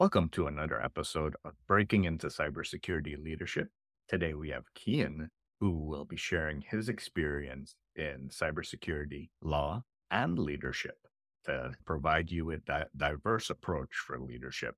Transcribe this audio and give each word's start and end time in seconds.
Welcome 0.00 0.28
to 0.30 0.48
another 0.48 0.82
episode 0.82 1.36
of 1.44 1.52
Breaking 1.68 2.02
into 2.02 2.26
Cybersecurity 2.26 3.16
Leadership. 3.16 3.68
Today 4.08 4.34
we 4.34 4.50
have 4.50 4.64
Keyaan, 4.74 5.28
who 5.60 5.70
will 5.70 6.04
be 6.04 6.16
sharing 6.16 6.62
his 6.62 6.88
experience 6.88 7.76
in 7.94 8.28
cybersecurity 8.28 9.28
law 9.40 9.84
and 10.10 10.36
leadership 10.36 10.96
to 11.44 11.74
provide 11.86 12.32
you 12.32 12.44
with 12.44 12.66
that 12.66 12.88
diverse 12.98 13.50
approach 13.50 13.90
for 14.04 14.18
leadership. 14.18 14.74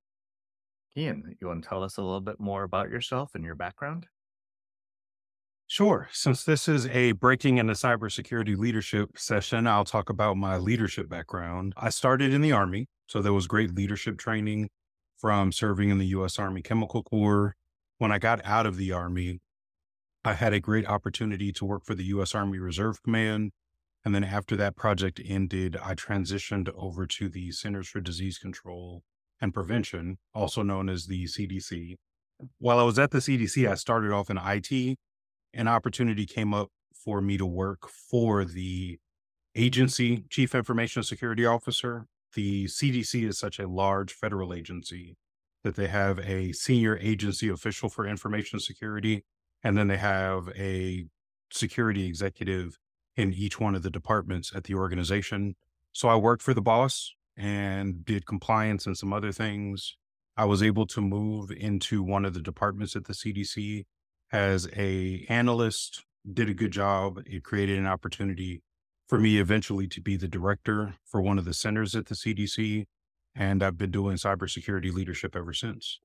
Keyaan, 0.94 1.22
you 1.41 1.47
want 1.47 1.62
to 1.62 1.69
tell 1.69 1.83
us 1.83 1.97
a 1.97 2.03
little 2.03 2.20
bit 2.20 2.39
more 2.39 2.64
about 2.64 2.91
yourself 2.91 3.31
and 3.34 3.42
your 3.42 3.55
background? 3.55 4.09
Sure. 5.67 6.11
Since 6.12 6.44
this 6.44 6.69
is 6.69 6.87
a 6.89 7.12
breaking 7.12 7.56
into 7.56 7.72
cybersecurity 7.72 8.56
leadership 8.56 9.17
session, 9.17 9.67
I'll 9.67 9.87
talk 9.87 10.11
about 10.11 10.37
my 10.37 10.59
leadership 10.59 11.09
background. 11.09 11.72
I 11.75 11.89
started 11.89 12.34
in 12.34 12.42
the 12.42 12.53
Army, 12.53 12.87
so 13.06 13.22
there 13.22 13.33
was 13.33 13.47
great 13.47 13.75
leadership 13.75 14.19
training 14.19 14.69
from 15.19 15.53
serving 15.53 15.91
in 15.91 15.98
the 15.98 16.06
U.S. 16.09 16.39
Army 16.39 16.62
Chemical 16.62 17.03
Corps. 17.03 17.56
When 17.98 18.12
I 18.12 18.19
got 18.19 18.45
out 18.45 18.67
of 18.67 18.77
the 18.77 18.92
Army, 18.92 19.41
I 20.25 20.34
had 20.34 20.53
a 20.53 20.61
great 20.61 20.86
opportunity 20.86 21.53
to 21.53 21.64
work 21.64 21.84
for 21.84 21.95
the 21.95 22.05
U.S. 22.05 22.34
Army 22.34 22.59
Reserve 22.59 23.03
Command. 23.03 23.53
And 24.05 24.14
then 24.14 24.25
after 24.25 24.56
that 24.56 24.77
project 24.77 25.20
ended, 25.25 25.77
I 25.83 25.94
transitioned 25.94 26.69
over 26.77 27.06
to 27.06 27.28
the 27.28 27.50
Centers 27.50 27.89
for 27.89 28.00
Disease 28.00 28.39
Control 28.39 29.03
and 29.41 29.53
Prevention, 29.53 30.19
also 30.34 30.62
known 30.62 30.89
as 30.89 31.06
the 31.06 31.25
CDC. 31.25 31.97
While 32.59 32.78
I 32.78 32.83
was 32.83 32.98
at 32.98 33.11
the 33.11 33.19
CDC, 33.19 33.69
I 33.69 33.75
started 33.75 34.12
off 34.12 34.31
in 34.31 34.39
IT. 34.39 34.98
An 35.55 35.69
opportunity 35.69 36.27
came 36.27 36.53
up 36.53 36.69
for 36.92 37.20
me 37.20 37.39
to 37.39 37.47
work 37.47 37.89
for 37.89 38.44
the 38.44 38.98
agency 39.55 40.25
chief 40.28 40.55
information 40.55 41.03
security 41.03 41.47
officer 41.47 42.06
the 42.36 42.66
CDC 42.66 43.28
is 43.28 43.38
such 43.38 43.58
a 43.58 43.66
large 43.66 44.12
federal 44.12 44.54
agency 44.54 45.16
that 45.64 45.74
they 45.74 45.88
have 45.88 46.20
a 46.20 46.52
senior 46.52 46.97
agency 46.98 47.48
official 47.48 47.88
for 47.88 48.06
information 48.06 48.60
security, 48.60 49.24
and 49.64 49.76
then 49.76 49.88
they 49.88 49.97
have 49.97 50.48
a 50.56 51.06
security 51.50 52.06
executive 52.06 52.78
in 53.16 53.32
each 53.32 53.58
one 53.58 53.74
of 53.74 53.82
the 53.82 53.91
departments 53.91 54.52
at 54.54 54.64
the 54.64 54.74
organization. 54.74 55.56
So 55.92 56.08
I 56.08 56.16
worked 56.16 56.42
for 56.42 56.54
the 56.54 56.62
boss 56.62 57.12
and 57.36 58.04
did 58.04 58.26
compliance 58.26 58.86
and 58.86 58.97
some 58.97 59.12
other 59.12 59.32
things. 59.32 59.97
I 60.36 60.44
was 60.44 60.62
able 60.62 60.86
to 60.88 61.00
move 61.00 61.50
into 61.50 62.03
one 62.03 62.24
of 62.24 62.34
the 62.34 62.42
departments 62.42 62.94
at 62.94 63.06
the 63.06 63.14
CDC 63.14 63.86
as 64.30 64.68
a 64.76 65.24
analyst, 65.28 66.04
did 66.30 66.50
a 66.50 66.54
good 66.54 66.72
job. 66.72 67.20
It 67.26 67.42
created 67.42 67.78
an 67.78 67.86
opportunity 67.86 68.62
for 69.09 69.19
me 69.19 69.39
eventually 69.39 69.87
to 69.89 70.00
be 70.00 70.17
the 70.17 70.28
director 70.28 70.94
for 71.05 71.21
one 71.21 71.39
of 71.39 71.44
the 71.44 71.55
centers 71.55 71.94
at 71.94 72.06
the 72.06 72.15
CDC. 72.15 72.87
And 73.34 73.62
I've 73.62 73.77
been 73.77 73.91
doing 73.91 74.17
cybersecurity 74.17 74.93
leadership 74.93 75.37
ever 75.37 75.53
since. 75.53 76.00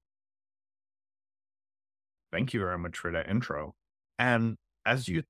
Thank 2.32 2.54
you 2.54 2.60
very 2.60 2.78
much 2.78 2.98
for 2.98 3.12
that 3.12 3.30
intro. 3.30 3.76
And 4.20 4.58
as 4.86 5.08
you 5.08 5.24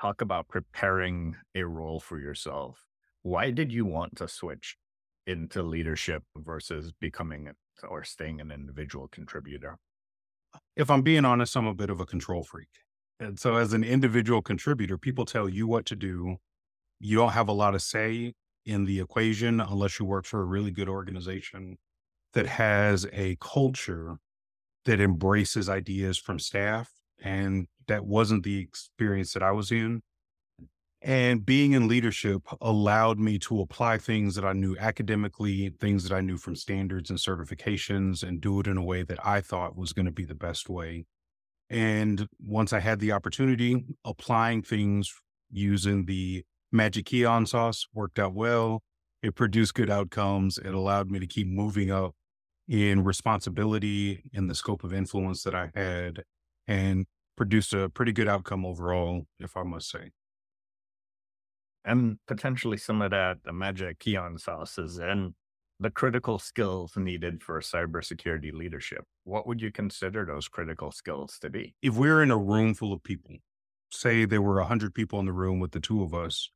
talk 0.00 0.20
about 0.20 0.48
preparing 0.48 1.36
a 1.54 1.64
role 1.64 2.00
for 2.00 2.18
yourself, 2.18 2.86
why 3.22 3.50
did 3.50 3.72
you 3.72 3.84
want 3.84 4.16
to 4.16 4.28
switch 4.28 4.76
into 5.26 5.62
leadership 5.62 6.22
versus 6.36 6.92
becoming 7.00 7.50
or 7.88 8.04
staying 8.04 8.40
an 8.40 8.50
individual 8.50 9.08
contributor? 9.08 9.78
If 10.76 10.90
I'm 10.90 11.02
being 11.02 11.24
honest, 11.24 11.56
I'm 11.56 11.66
a 11.66 11.74
bit 11.74 11.90
of 11.90 12.00
a 12.00 12.06
control 12.06 12.44
freak. 12.44 12.68
And 13.18 13.38
so, 13.38 13.56
as 13.56 13.72
an 13.72 13.82
individual 13.82 14.42
contributor, 14.42 14.98
people 14.98 15.24
tell 15.24 15.48
you 15.48 15.66
what 15.66 15.86
to 15.86 15.96
do 15.96 16.36
you 16.98 17.16
don't 17.16 17.32
have 17.32 17.48
a 17.48 17.52
lot 17.52 17.74
of 17.74 17.82
say 17.82 18.34
in 18.64 18.84
the 18.84 19.00
equation 19.00 19.60
unless 19.60 19.98
you 19.98 20.06
work 20.06 20.24
for 20.24 20.40
a 20.40 20.44
really 20.44 20.70
good 20.70 20.88
organization 20.88 21.76
that 22.32 22.46
has 22.46 23.06
a 23.12 23.36
culture 23.40 24.16
that 24.84 25.00
embraces 25.00 25.68
ideas 25.68 26.18
from 26.18 26.38
staff. 26.38 26.92
And 27.22 27.66
that 27.88 28.04
wasn't 28.04 28.44
the 28.44 28.58
experience 28.58 29.32
that 29.32 29.42
I 29.42 29.52
was 29.52 29.70
in. 29.70 30.02
And 31.02 31.46
being 31.46 31.72
in 31.72 31.88
leadership 31.88 32.42
allowed 32.60 33.18
me 33.18 33.38
to 33.40 33.60
apply 33.60 33.98
things 33.98 34.34
that 34.34 34.44
I 34.44 34.52
knew 34.52 34.76
academically, 34.78 35.68
things 35.80 36.02
that 36.08 36.14
I 36.14 36.20
knew 36.20 36.36
from 36.36 36.56
standards 36.56 37.10
and 37.10 37.18
certifications, 37.18 38.22
and 38.22 38.40
do 38.40 38.60
it 38.60 38.66
in 38.66 38.76
a 38.76 38.82
way 38.82 39.02
that 39.02 39.24
I 39.24 39.40
thought 39.40 39.76
was 39.76 39.92
going 39.92 40.06
to 40.06 40.12
be 40.12 40.24
the 40.24 40.34
best 40.34 40.68
way. 40.68 41.04
And 41.70 42.28
once 42.40 42.72
I 42.72 42.80
had 42.80 42.98
the 42.98 43.12
opportunity, 43.12 43.84
applying 44.04 44.62
things 44.62 45.12
using 45.50 46.06
the 46.06 46.44
Magic 46.72 47.06
Keyaan 47.06 47.46
sauce 47.46 47.86
worked 47.94 48.18
out 48.18 48.34
well. 48.34 48.82
It 49.22 49.34
produced 49.34 49.74
good 49.74 49.90
outcomes. 49.90 50.58
It 50.58 50.74
allowed 50.74 51.10
me 51.10 51.18
to 51.18 51.26
keep 51.26 51.46
moving 51.46 51.90
up 51.90 52.14
in 52.68 53.04
responsibility 53.04 54.22
in 54.32 54.48
the 54.48 54.54
scope 54.54 54.84
of 54.84 54.92
influence 54.92 55.42
that 55.44 55.54
I 55.54 55.70
had 55.74 56.24
and 56.66 57.06
produced 57.36 57.72
a 57.72 57.88
pretty 57.88 58.12
good 58.12 58.28
outcome 58.28 58.66
overall, 58.66 59.26
if 59.38 59.56
I 59.56 59.62
must 59.62 59.90
say. 59.90 60.10
And 61.84 62.18
potentially 62.26 62.76
some 62.76 63.00
of 63.00 63.12
that, 63.12 63.38
the 63.44 63.52
magic 63.52 64.00
Keyaan 64.00 64.40
sauces 64.40 64.98
and 64.98 65.34
the 65.78 65.90
critical 65.90 66.38
skills 66.38 66.96
needed 66.96 67.42
for 67.42 67.60
cybersecurity 67.60 68.52
leadership. 68.52 69.04
What 69.24 69.46
would 69.46 69.60
you 69.60 69.70
consider 69.70 70.24
those 70.24 70.48
critical 70.48 70.90
skills 70.90 71.38
to 71.42 71.50
be? 71.50 71.74
If 71.82 71.94
we're 71.94 72.22
in 72.22 72.30
a 72.30 72.36
room 72.36 72.74
full 72.74 72.92
of 72.92 73.02
people, 73.04 73.36
say 73.92 74.24
there 74.24 74.42
were 74.42 74.56
100 74.56 74.94
people 74.94 75.20
in 75.20 75.26
the 75.26 75.32
room 75.32 75.60
with 75.60 75.72
the 75.72 75.80
two 75.80 76.02
of 76.02 76.14
us, 76.14 76.50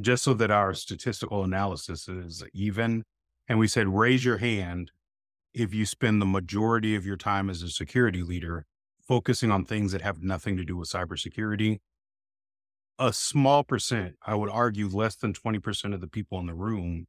just 0.00 0.22
so 0.24 0.34
that 0.34 0.50
our 0.50 0.74
statistical 0.74 1.44
analysis 1.44 2.08
is 2.08 2.42
even. 2.52 3.04
And 3.48 3.58
we 3.58 3.68
said, 3.68 3.88
raise 3.88 4.24
your 4.24 4.38
hand 4.38 4.90
if 5.52 5.74
you 5.74 5.84
spend 5.84 6.20
the 6.20 6.26
majority 6.26 6.94
of 6.94 7.04
your 7.04 7.16
time 7.16 7.50
as 7.50 7.62
a 7.62 7.68
security 7.68 8.22
leader 8.22 8.64
focusing 9.06 9.50
on 9.50 9.64
things 9.64 9.92
that 9.92 10.00
have 10.00 10.22
nothing 10.22 10.56
to 10.56 10.64
do 10.64 10.76
with 10.76 10.88
cybersecurity. 10.88 11.80
A 12.98 13.12
small 13.12 13.64
percent, 13.64 14.14
I 14.24 14.34
would 14.34 14.50
argue 14.50 14.88
less 14.88 15.16
than 15.16 15.32
20% 15.32 15.92
of 15.92 16.00
the 16.00 16.06
people 16.06 16.38
in 16.38 16.46
the 16.46 16.54
room 16.54 17.06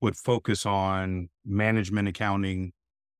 would 0.00 0.16
focus 0.16 0.66
on 0.66 1.28
management 1.44 2.08
accounting, 2.08 2.72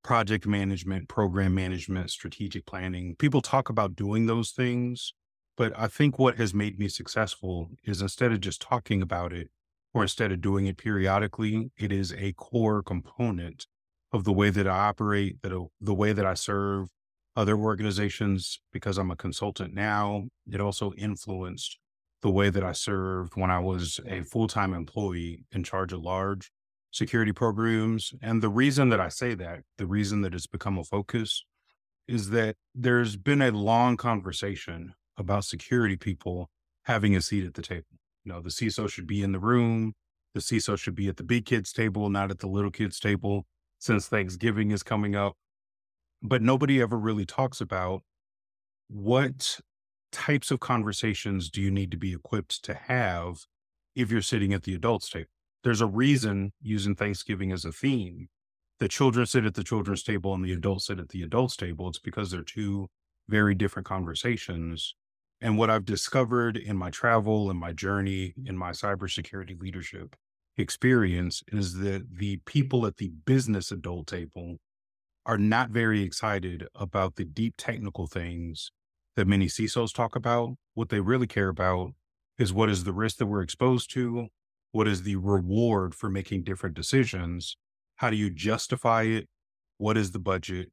project 0.02 0.46
management, 0.46 1.08
program 1.08 1.54
management, 1.54 2.10
strategic 2.10 2.66
planning. 2.66 3.14
People 3.18 3.40
talk 3.40 3.68
about 3.68 3.96
doing 3.96 4.26
those 4.26 4.50
things, 4.50 5.12
but 5.58 5.72
I 5.76 5.88
think 5.88 6.18
what 6.18 6.36
has 6.36 6.54
made 6.54 6.78
me 6.78 6.88
successful 6.88 7.68
is 7.84 8.00
instead 8.00 8.30
of 8.30 8.40
just 8.40 8.62
talking 8.62 9.02
about 9.02 9.32
it 9.32 9.48
or 9.92 10.02
instead 10.02 10.30
of 10.30 10.40
doing 10.40 10.66
it 10.66 10.78
periodically, 10.78 11.72
it 11.76 11.90
is 11.90 12.14
a 12.16 12.32
core 12.34 12.80
component 12.80 13.66
of 14.12 14.22
the 14.22 14.32
way 14.32 14.50
that 14.50 14.68
I 14.68 14.86
operate, 14.86 15.42
that 15.42 15.52
uh, 15.52 15.64
the 15.80 15.94
way 15.94 16.12
that 16.12 16.24
I 16.24 16.34
serve 16.34 16.88
other 17.34 17.58
organizations 17.58 18.60
because 18.72 18.98
I'm 18.98 19.10
a 19.10 19.16
consultant 19.16 19.74
now. 19.74 20.28
It 20.50 20.60
also 20.60 20.92
influenced 20.92 21.78
the 22.22 22.30
way 22.30 22.50
that 22.50 22.62
I 22.62 22.72
served 22.72 23.32
when 23.34 23.50
I 23.50 23.58
was 23.58 23.98
a 24.06 24.22
full-time 24.22 24.72
employee 24.72 25.44
in 25.50 25.64
charge 25.64 25.92
of 25.92 26.00
large 26.00 26.52
security 26.92 27.32
programs. 27.32 28.12
And 28.22 28.42
the 28.42 28.48
reason 28.48 28.90
that 28.90 29.00
I 29.00 29.08
say 29.08 29.34
that, 29.34 29.60
the 29.76 29.86
reason 29.86 30.22
that 30.22 30.34
it's 30.34 30.46
become 30.46 30.78
a 30.78 30.84
focus 30.84 31.44
is 32.06 32.30
that 32.30 32.54
there's 32.76 33.16
been 33.16 33.42
a 33.42 33.50
long 33.50 33.96
conversation 33.96 34.94
about 35.18 35.44
security 35.44 35.96
people 35.96 36.48
having 36.84 37.14
a 37.14 37.20
seat 37.20 37.44
at 37.44 37.54
the 37.54 37.62
table. 37.62 37.84
You 38.24 38.32
know, 38.32 38.40
the 38.40 38.50
CISO 38.50 38.88
should 38.88 39.06
be 39.06 39.22
in 39.22 39.32
the 39.32 39.38
room. 39.38 39.94
The 40.34 40.40
CISO 40.40 40.78
should 40.78 40.94
be 40.94 41.08
at 41.08 41.16
the 41.16 41.24
big 41.24 41.44
kids 41.44 41.72
table, 41.72 42.08
not 42.08 42.30
at 42.30 42.38
the 42.38 42.46
little 42.46 42.70
kids 42.70 42.98
table, 43.00 43.46
since 43.78 44.06
Thanksgiving 44.06 44.70
is 44.70 44.82
coming 44.82 45.14
up. 45.14 45.34
But 46.22 46.42
nobody 46.42 46.80
ever 46.80 46.98
really 46.98 47.26
talks 47.26 47.60
about 47.60 48.02
what 48.88 49.60
types 50.10 50.50
of 50.50 50.60
conversations 50.60 51.50
do 51.50 51.60
you 51.60 51.70
need 51.70 51.90
to 51.90 51.96
be 51.96 52.12
equipped 52.12 52.62
to 52.64 52.74
have 52.74 53.46
if 53.94 54.10
you're 54.10 54.22
sitting 54.22 54.52
at 54.52 54.62
the 54.62 54.74
adults 54.74 55.10
table? 55.10 55.28
There's 55.64 55.80
a 55.80 55.86
reason 55.86 56.52
using 56.62 56.94
Thanksgiving 56.94 57.52
as 57.52 57.64
a 57.64 57.72
theme. 57.72 58.28
The 58.78 58.88
children 58.88 59.26
sit 59.26 59.44
at 59.44 59.54
the 59.54 59.64
children's 59.64 60.02
table 60.02 60.34
and 60.34 60.44
the 60.44 60.52
adults 60.52 60.86
sit 60.86 61.00
at 61.00 61.08
the 61.08 61.22
adults 61.22 61.56
table. 61.56 61.88
It's 61.88 61.98
because 61.98 62.30
they're 62.30 62.42
two 62.42 62.88
very 63.28 63.54
different 63.54 63.86
conversations. 63.86 64.94
And 65.40 65.56
what 65.56 65.70
I've 65.70 65.84
discovered 65.84 66.56
in 66.56 66.76
my 66.76 66.90
travel 66.90 67.50
and 67.50 67.58
my 67.58 67.72
journey 67.72 68.34
mm-hmm. 68.38 68.48
in 68.48 68.56
my 68.56 68.70
cybersecurity 68.70 69.60
leadership 69.60 70.16
experience 70.56 71.42
is 71.52 71.74
that 71.74 72.16
the 72.16 72.38
people 72.44 72.84
at 72.84 72.96
the 72.96 73.12
business 73.24 73.70
adult 73.70 74.08
table 74.08 74.56
are 75.24 75.38
not 75.38 75.70
very 75.70 76.02
excited 76.02 76.66
about 76.74 77.14
the 77.16 77.24
deep 77.24 77.54
technical 77.56 78.06
things 78.06 78.72
that 79.14 79.28
many 79.28 79.46
CISOs 79.46 79.94
talk 79.94 80.16
about. 80.16 80.54
What 80.74 80.88
they 80.88 81.00
really 81.00 81.26
care 81.26 81.48
about 81.48 81.92
is 82.38 82.52
what 82.52 82.70
is 82.70 82.84
the 82.84 82.92
risk 82.92 83.18
that 83.18 83.26
we're 83.26 83.42
exposed 83.42 83.92
to? 83.92 84.28
What 84.72 84.88
is 84.88 85.02
the 85.02 85.16
reward 85.16 85.94
for 85.94 86.10
making 86.10 86.44
different 86.44 86.74
decisions? 86.74 87.56
How 87.96 88.10
do 88.10 88.16
you 88.16 88.30
justify 88.30 89.02
it? 89.02 89.28
What 89.76 89.96
is 89.96 90.12
the 90.12 90.18
budget? 90.18 90.70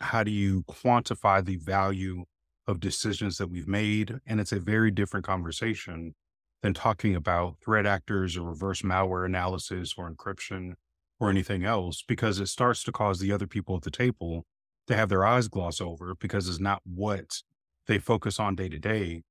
How 0.00 0.22
do 0.22 0.30
you 0.30 0.64
quantify 0.64 1.44
the 1.44 1.56
value 1.56 2.24
of 2.68 2.78
decisions 2.78 3.38
that 3.38 3.50
we've 3.50 3.66
made? 3.66 4.20
And 4.26 4.38
it's 4.38 4.52
a 4.52 4.60
very 4.60 4.92
different 4.92 5.26
conversation 5.26 6.14
than 6.62 6.74
talking 6.74 7.16
about 7.16 7.56
threat 7.64 7.86
actors 7.86 8.36
or 8.36 8.42
reverse 8.42 8.82
malware 8.82 9.26
analysis 9.26 9.94
or 9.98 10.10
encryption 10.10 10.74
or 11.18 11.30
anything 11.30 11.64
else, 11.64 12.04
because 12.06 12.38
it 12.38 12.46
starts 12.46 12.84
to 12.84 12.92
cause 12.92 13.18
the 13.18 13.32
other 13.32 13.46
people 13.46 13.74
at 13.74 13.82
the 13.82 13.90
table 13.90 14.44
to 14.86 14.94
have 14.94 15.08
their 15.08 15.26
eyes 15.26 15.48
gloss 15.48 15.80
over 15.80 16.14
because 16.14 16.48
it's 16.48 16.60
not 16.60 16.80
what 16.84 17.42
they 17.86 17.98
focus 17.98 18.38
on 18.38 18.54
day 18.54 18.68
to 18.68 18.78
day. 18.78 19.22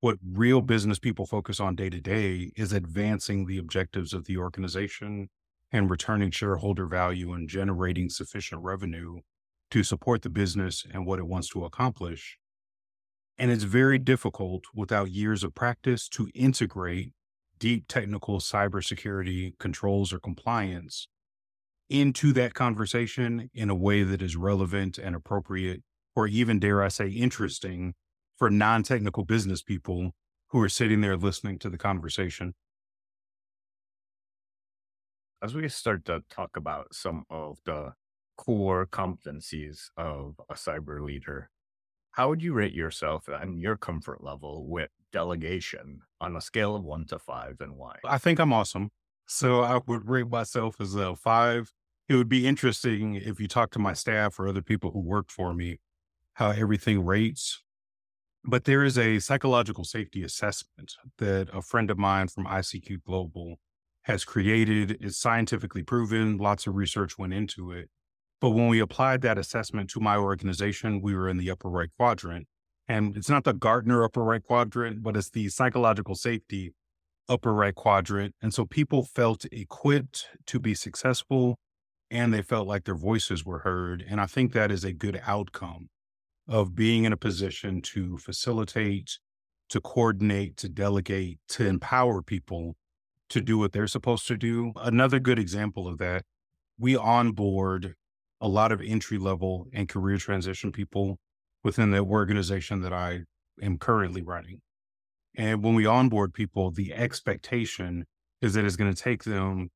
What 0.00 0.18
real 0.32 0.60
business 0.60 0.98
people 0.98 1.26
focus 1.26 1.60
on 1.60 1.76
day 1.76 1.90
to 1.90 2.00
day 2.00 2.52
is 2.56 2.72
advancing 2.72 3.46
the 3.46 3.58
objectives 3.58 4.12
of 4.12 4.24
the 4.24 4.38
organization 4.38 5.28
and 5.72 5.90
returning 5.90 6.30
shareholder 6.30 6.86
value 6.86 7.32
and 7.32 7.48
generating 7.48 8.08
sufficient 8.08 8.62
revenue 8.62 9.20
to 9.70 9.84
support 9.84 10.22
the 10.22 10.30
business 10.30 10.84
and 10.92 11.06
what 11.06 11.20
it 11.20 11.28
wants 11.28 11.48
to 11.50 11.64
accomplish. 11.64 12.39
And 13.40 13.50
it's 13.50 13.64
very 13.64 13.98
difficult 13.98 14.64
without 14.74 15.10
years 15.10 15.42
of 15.42 15.54
practice 15.54 16.10
to 16.10 16.28
integrate 16.34 17.14
deep 17.58 17.88
technical 17.88 18.38
cybersecurity 18.38 19.58
controls 19.58 20.12
or 20.12 20.18
compliance 20.18 21.08
into 21.88 22.34
that 22.34 22.52
conversation 22.52 23.48
in 23.54 23.70
a 23.70 23.74
way 23.74 24.02
that 24.02 24.20
is 24.20 24.36
relevant 24.36 24.98
and 24.98 25.16
appropriate, 25.16 25.82
or 26.14 26.26
even, 26.26 26.58
dare 26.58 26.82
I 26.82 26.88
say, 26.88 27.08
interesting 27.08 27.94
for 28.36 28.50
non 28.50 28.82
technical 28.82 29.24
business 29.24 29.62
people 29.62 30.10
who 30.48 30.60
are 30.60 30.68
sitting 30.68 31.00
there 31.00 31.16
listening 31.16 31.58
to 31.60 31.70
the 31.70 31.78
conversation. 31.78 32.52
As 35.42 35.54
we 35.54 35.66
start 35.70 36.04
to 36.04 36.24
talk 36.28 36.58
about 36.58 36.94
some 36.94 37.24
of 37.30 37.56
the 37.64 37.94
core 38.36 38.84
competencies 38.84 39.88
of 39.96 40.34
a 40.50 40.54
cyber 40.56 41.02
leader, 41.02 41.48
how 42.12 42.28
would 42.28 42.42
you 42.42 42.52
rate 42.52 42.72
yourself 42.72 43.28
and 43.28 43.60
your 43.60 43.76
comfort 43.76 44.22
level 44.22 44.66
with 44.66 44.90
delegation 45.12 46.00
on 46.20 46.36
a 46.36 46.40
scale 46.40 46.74
of 46.74 46.84
one 46.84 47.06
to 47.06 47.18
five 47.18 47.56
and 47.60 47.76
why? 47.76 47.96
I 48.04 48.18
think 48.18 48.38
I'm 48.38 48.52
awesome. 48.52 48.90
So 49.26 49.60
I 49.60 49.80
would 49.86 50.08
rate 50.08 50.28
myself 50.28 50.80
as 50.80 50.94
a 50.94 51.14
five. 51.14 51.72
It 52.08 52.16
would 52.16 52.28
be 52.28 52.46
interesting 52.46 53.14
if 53.14 53.38
you 53.38 53.46
talk 53.46 53.70
to 53.72 53.78
my 53.78 53.92
staff 53.92 54.40
or 54.40 54.48
other 54.48 54.62
people 54.62 54.90
who 54.90 55.00
work 55.00 55.30
for 55.30 55.54
me, 55.54 55.78
how 56.34 56.50
everything 56.50 57.04
rates. 57.04 57.62
But 58.44 58.64
there 58.64 58.82
is 58.82 58.98
a 58.98 59.20
psychological 59.20 59.84
safety 59.84 60.24
assessment 60.24 60.94
that 61.18 61.48
a 61.52 61.62
friend 61.62 61.90
of 61.90 61.98
mine 61.98 62.28
from 62.28 62.46
ICQ 62.46 63.04
Global 63.04 63.60
has 64.02 64.24
created. 64.24 64.96
It's 65.00 65.18
scientifically 65.18 65.82
proven. 65.84 66.38
Lots 66.38 66.66
of 66.66 66.74
research 66.74 67.18
went 67.18 67.34
into 67.34 67.70
it. 67.70 67.90
But 68.40 68.50
when 68.50 68.68
we 68.68 68.80
applied 68.80 69.20
that 69.22 69.38
assessment 69.38 69.90
to 69.90 70.00
my 70.00 70.16
organization, 70.16 71.02
we 71.02 71.14
were 71.14 71.28
in 71.28 71.36
the 71.36 71.50
upper 71.50 71.68
right 71.68 71.90
quadrant. 71.96 72.46
And 72.88 73.16
it's 73.16 73.28
not 73.28 73.44
the 73.44 73.52
Gartner 73.52 74.02
upper 74.02 74.24
right 74.24 74.42
quadrant, 74.42 75.02
but 75.02 75.16
it's 75.16 75.30
the 75.30 75.48
psychological 75.48 76.14
safety 76.14 76.72
upper 77.28 77.52
right 77.52 77.74
quadrant. 77.74 78.34
And 78.42 78.52
so 78.52 78.64
people 78.64 79.04
felt 79.04 79.44
equipped 79.52 80.26
to 80.46 80.58
be 80.58 80.74
successful 80.74 81.58
and 82.10 82.34
they 82.34 82.42
felt 82.42 82.66
like 82.66 82.84
their 82.84 82.96
voices 82.96 83.44
were 83.44 83.60
heard. 83.60 84.04
And 84.08 84.20
I 84.20 84.26
think 84.26 84.52
that 84.52 84.72
is 84.72 84.82
a 84.82 84.92
good 84.92 85.20
outcome 85.24 85.88
of 86.48 86.74
being 86.74 87.04
in 87.04 87.12
a 87.12 87.16
position 87.16 87.80
to 87.82 88.18
facilitate, 88.18 89.18
to 89.68 89.80
coordinate, 89.80 90.56
to 90.56 90.68
delegate, 90.68 91.38
to 91.50 91.66
empower 91.66 92.22
people 92.22 92.74
to 93.28 93.40
do 93.40 93.58
what 93.58 93.70
they're 93.70 93.86
supposed 93.86 94.26
to 94.26 94.36
do. 94.36 94.72
Another 94.76 95.20
good 95.20 95.38
example 95.38 95.86
of 95.86 95.98
that, 95.98 96.24
we 96.76 96.96
onboard 96.96 97.94
a 98.40 98.48
lot 98.48 98.72
of 98.72 98.80
entry 98.80 99.18
level 99.18 99.66
and 99.72 99.88
career 99.88 100.16
transition 100.16 100.72
people 100.72 101.18
within 101.62 101.90
the 101.90 101.98
organization 101.98 102.80
that 102.82 102.92
I 102.92 103.20
am 103.62 103.78
currently 103.78 104.22
running. 104.22 104.60
And 105.36 105.62
when 105.62 105.74
we 105.74 105.86
onboard 105.86 106.32
people, 106.32 106.70
the 106.70 106.92
expectation 106.92 108.06
is 108.40 108.54
that 108.54 108.64
it's 108.64 108.76
going 108.76 108.92
to 108.92 109.02
take 109.02 109.24
them 109.24 109.70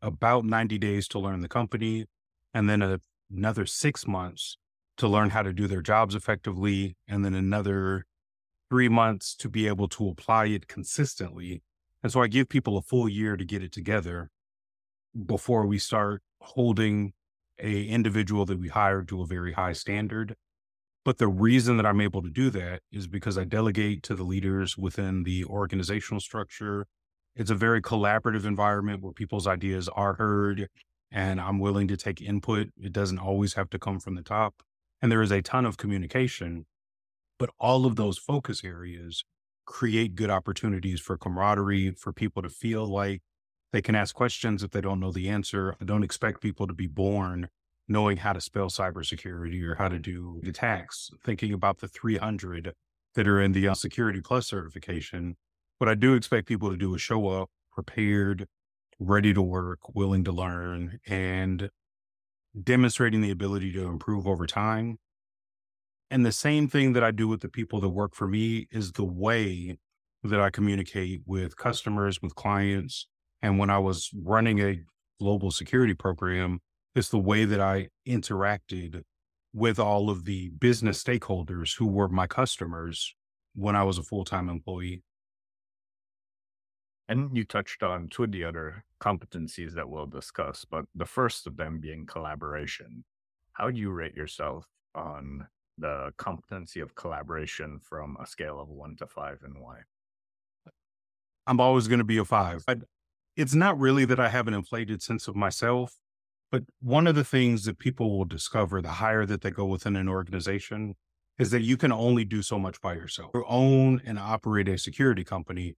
about 0.00 0.44
90 0.44 0.78
days 0.78 1.08
to 1.08 1.18
learn 1.18 1.40
the 1.40 1.48
company 1.48 2.06
and 2.52 2.68
then 2.68 2.82
a, 2.82 3.00
another 3.34 3.66
six 3.66 4.06
months 4.06 4.58
to 4.98 5.08
learn 5.08 5.30
how 5.30 5.42
to 5.42 5.52
do 5.52 5.66
their 5.66 5.80
jobs 5.80 6.14
effectively, 6.14 6.96
and 7.08 7.24
then 7.24 7.34
another 7.34 8.04
three 8.68 8.88
months 8.88 9.34
to 9.34 9.48
be 9.48 9.66
able 9.66 9.88
to 9.88 10.08
apply 10.08 10.46
it 10.46 10.68
consistently. 10.68 11.62
And 12.02 12.12
so 12.12 12.20
I 12.20 12.26
give 12.26 12.48
people 12.48 12.76
a 12.76 12.82
full 12.82 13.08
year 13.08 13.36
to 13.36 13.44
get 13.44 13.62
it 13.62 13.72
together 13.72 14.30
before 15.26 15.66
we 15.66 15.78
start 15.78 16.22
holding 16.40 17.12
a 17.62 17.84
individual 17.84 18.44
that 18.46 18.58
we 18.58 18.68
hired 18.68 19.08
to 19.08 19.22
a 19.22 19.26
very 19.26 19.52
high 19.52 19.72
standard. 19.72 20.34
But 21.04 21.18
the 21.18 21.28
reason 21.28 21.76
that 21.78 21.86
I'm 21.86 22.00
able 22.00 22.22
to 22.22 22.30
do 22.30 22.50
that 22.50 22.82
is 22.92 23.06
because 23.06 23.38
I 23.38 23.44
delegate 23.44 24.02
to 24.04 24.14
the 24.14 24.24
leaders 24.24 24.76
within 24.76 25.24
the 25.24 25.44
organizational 25.44 26.20
structure. 26.20 26.86
It's 27.34 27.50
a 27.50 27.54
very 27.54 27.80
collaborative 27.80 28.44
environment 28.44 29.02
where 29.02 29.12
people's 29.12 29.46
ideas 29.46 29.88
are 29.88 30.14
heard 30.14 30.68
and 31.10 31.40
I'm 31.40 31.58
willing 31.58 31.88
to 31.88 31.96
take 31.96 32.20
input. 32.20 32.68
It 32.76 32.92
doesn't 32.92 33.18
always 33.18 33.54
have 33.54 33.70
to 33.70 33.78
come 33.78 34.00
from 34.00 34.14
the 34.14 34.22
top 34.22 34.62
and 35.02 35.10
there 35.10 35.22
is 35.22 35.32
a 35.32 35.42
ton 35.42 35.66
of 35.66 35.76
communication, 35.76 36.64
but 37.38 37.50
all 37.58 37.84
of 37.84 37.96
those 37.96 38.18
focus 38.18 38.62
areas 38.64 39.24
create 39.66 40.14
good 40.14 40.30
opportunities 40.30 41.00
for 41.00 41.18
camaraderie, 41.18 41.90
for 41.92 42.12
people 42.12 42.42
to 42.42 42.48
feel 42.48 42.86
like 42.86 43.20
they 43.72 43.82
can 43.82 43.94
ask 43.94 44.14
questions 44.14 44.62
if 44.62 44.70
they 44.70 44.80
don't 44.80 45.00
know 45.00 45.12
the 45.12 45.28
answer. 45.28 45.76
I 45.80 45.84
don't 45.84 46.02
expect 46.02 46.40
people 46.40 46.66
to 46.66 46.74
be 46.74 46.86
born 46.86 47.48
knowing 47.88 48.18
how 48.18 48.32
to 48.32 48.40
spell 48.40 48.68
cybersecurity 48.68 49.62
or 49.62 49.74
how 49.74 49.88
to 49.88 49.98
do 49.98 50.40
attacks, 50.46 51.10
thinking 51.24 51.52
about 51.52 51.78
the 51.78 51.88
300 51.88 52.74
that 53.14 53.28
are 53.28 53.40
in 53.40 53.52
the 53.52 53.68
uh, 53.68 53.74
Security 53.74 54.20
Plus 54.20 54.46
certification. 54.46 55.36
What 55.78 55.88
I 55.88 55.94
do 55.94 56.14
expect 56.14 56.46
people 56.46 56.70
to 56.70 56.76
do 56.76 56.94
is 56.94 57.02
show 57.02 57.28
up 57.28 57.50
prepared, 57.72 58.46
ready 58.98 59.34
to 59.34 59.42
work, 59.42 59.94
willing 59.94 60.24
to 60.24 60.32
learn, 60.32 61.00
and 61.06 61.70
demonstrating 62.60 63.20
the 63.20 63.30
ability 63.30 63.72
to 63.72 63.86
improve 63.86 64.26
over 64.26 64.46
time. 64.46 64.98
And 66.10 66.26
the 66.26 66.32
same 66.32 66.68
thing 66.68 66.92
that 66.92 67.02
I 67.02 67.10
do 67.10 67.26
with 67.26 67.40
the 67.40 67.48
people 67.48 67.80
that 67.80 67.88
work 67.88 68.14
for 68.14 68.28
me 68.28 68.68
is 68.70 68.92
the 68.92 69.04
way 69.04 69.78
that 70.22 70.40
I 70.40 70.50
communicate 70.50 71.22
with 71.26 71.56
customers, 71.56 72.20
with 72.20 72.34
clients. 72.34 73.06
And 73.42 73.58
when 73.58 73.70
I 73.70 73.78
was 73.78 74.10
running 74.14 74.60
a 74.60 74.80
global 75.20 75.50
security 75.50 75.94
program, 75.94 76.60
it's 76.94 77.08
the 77.08 77.18
way 77.18 77.44
that 77.44 77.60
I 77.60 77.88
interacted 78.06 79.02
with 79.52 79.78
all 79.78 80.10
of 80.10 80.24
the 80.24 80.50
business 80.50 81.02
stakeholders 81.02 81.76
who 81.76 81.86
were 81.86 82.08
my 82.08 82.26
customers 82.26 83.14
when 83.54 83.76
I 83.76 83.82
was 83.82 83.98
a 83.98 84.02
full 84.02 84.24
time 84.24 84.48
employee. 84.48 85.02
And 87.08 87.36
you 87.36 87.44
touched 87.44 87.82
on 87.82 88.08
two 88.08 88.24
of 88.24 88.32
the 88.32 88.44
other 88.44 88.84
competencies 89.00 89.74
that 89.74 89.88
we'll 89.88 90.06
discuss, 90.06 90.64
but 90.64 90.84
the 90.94 91.04
first 91.04 91.46
of 91.46 91.56
them 91.56 91.80
being 91.80 92.06
collaboration. 92.06 93.04
How 93.52 93.70
do 93.70 93.78
you 93.78 93.90
rate 93.90 94.14
yourself 94.14 94.66
on 94.94 95.46
the 95.76 96.12
competency 96.16 96.80
of 96.80 96.94
collaboration 96.94 97.80
from 97.82 98.16
a 98.22 98.26
scale 98.26 98.60
of 98.60 98.68
one 98.68 98.96
to 98.96 99.06
five 99.06 99.40
and 99.42 99.60
why? 99.60 99.80
I'm 101.46 101.60
always 101.60 101.88
going 101.88 101.98
to 101.98 102.04
be 102.04 102.18
a 102.18 102.24
five. 102.24 102.64
I, 102.68 102.76
it's 103.36 103.54
not 103.54 103.78
really 103.78 104.04
that 104.04 104.20
I 104.20 104.28
have 104.28 104.48
an 104.48 104.54
inflated 104.54 105.02
sense 105.02 105.28
of 105.28 105.36
myself, 105.36 105.98
But 106.52 106.64
one 106.80 107.06
of 107.06 107.14
the 107.14 107.24
things 107.24 107.64
that 107.64 107.78
people 107.78 108.16
will 108.16 108.26
discover 108.26 108.82
the 108.82 108.90
higher 108.90 109.24
that 109.24 109.40
they 109.40 109.50
go 109.50 109.64
within 109.64 109.96
an 109.96 110.08
organization 110.08 110.94
is 111.38 111.50
that 111.50 111.62
you 111.62 111.78
can 111.78 111.90
only 111.90 112.26
do 112.26 112.42
so 112.42 112.58
much 112.58 112.78
by 112.82 112.92
yourself. 112.92 113.30
You 113.34 113.44
own 113.48 114.02
and 114.04 114.18
operate 114.18 114.68
a 114.68 114.76
security 114.76 115.24
company, 115.24 115.76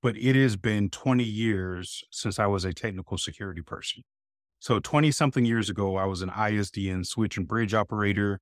but 0.00 0.16
it 0.16 0.36
has 0.36 0.56
been 0.56 0.88
20 0.88 1.24
years 1.24 2.04
since 2.12 2.38
I 2.38 2.46
was 2.46 2.64
a 2.64 2.72
technical 2.72 3.18
security 3.18 3.60
person. 3.60 4.04
So 4.60 4.78
20 4.78 5.10
something 5.10 5.44
years 5.44 5.68
ago, 5.68 5.96
I 5.96 6.04
was 6.04 6.22
an 6.22 6.30
ISDN 6.30 7.04
switch 7.04 7.36
and 7.36 7.46
bridge 7.48 7.74
operator 7.74 8.38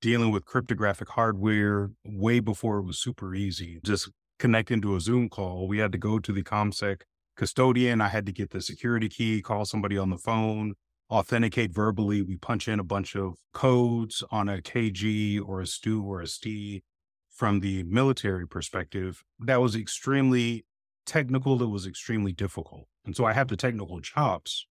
dealing 0.00 0.30
with 0.30 0.44
cryptographic 0.44 1.08
hardware 1.08 1.90
way 2.04 2.38
before 2.38 2.78
it 2.78 2.84
was 2.84 3.00
super 3.00 3.34
easy. 3.34 3.80
Just 3.84 4.10
connecting 4.38 4.80
to 4.82 4.94
a 4.94 5.00
Zoom 5.00 5.28
call, 5.28 5.66
we 5.66 5.78
had 5.78 5.90
to 5.90 5.98
go 5.98 6.20
to 6.20 6.32
the 6.32 6.44
ComSec 6.44 7.00
custodian. 7.36 8.00
I 8.00 8.08
had 8.08 8.26
to 8.26 8.32
get 8.32 8.50
the 8.50 8.60
security 8.60 9.08
key, 9.08 9.42
call 9.42 9.64
somebody 9.64 9.96
on 9.96 10.10
the 10.10 10.18
phone, 10.18 10.74
authenticate 11.10 11.72
verbally. 11.72 12.22
We 12.22 12.36
punch 12.36 12.68
in 12.68 12.80
a 12.80 12.84
bunch 12.84 13.14
of 13.14 13.34
codes 13.52 14.22
on 14.30 14.48
a 14.48 14.58
KG 14.58 15.40
or 15.46 15.60
a 15.60 15.66
STU 15.66 16.02
or 16.02 16.20
a 16.20 16.26
ST 16.26 16.82
from 17.30 17.60
the 17.60 17.82
military 17.84 18.48
perspective. 18.48 19.22
That 19.38 19.60
was 19.60 19.76
extremely 19.76 20.64
technical. 21.04 21.62
It 21.62 21.68
was 21.68 21.86
extremely 21.86 22.32
difficult. 22.32 22.88
And 23.04 23.14
so 23.14 23.24
I 23.24 23.32
have 23.34 23.48
the 23.48 23.56
technical 23.56 24.00
chops, 24.00 24.66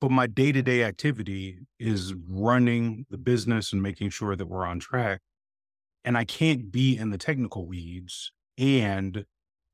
but 0.00 0.10
my 0.10 0.26
day 0.26 0.52
to 0.52 0.62
day 0.62 0.82
activity 0.82 1.60
is 1.78 2.14
running 2.28 3.06
the 3.10 3.18
business 3.18 3.72
and 3.72 3.82
making 3.82 4.10
sure 4.10 4.36
that 4.36 4.46
we're 4.46 4.66
on 4.66 4.80
track. 4.80 5.20
And 6.04 6.16
I 6.16 6.24
can't 6.24 6.72
be 6.72 6.96
in 6.96 7.10
the 7.10 7.18
technical 7.18 7.66
weeds 7.66 8.32
and 8.58 9.24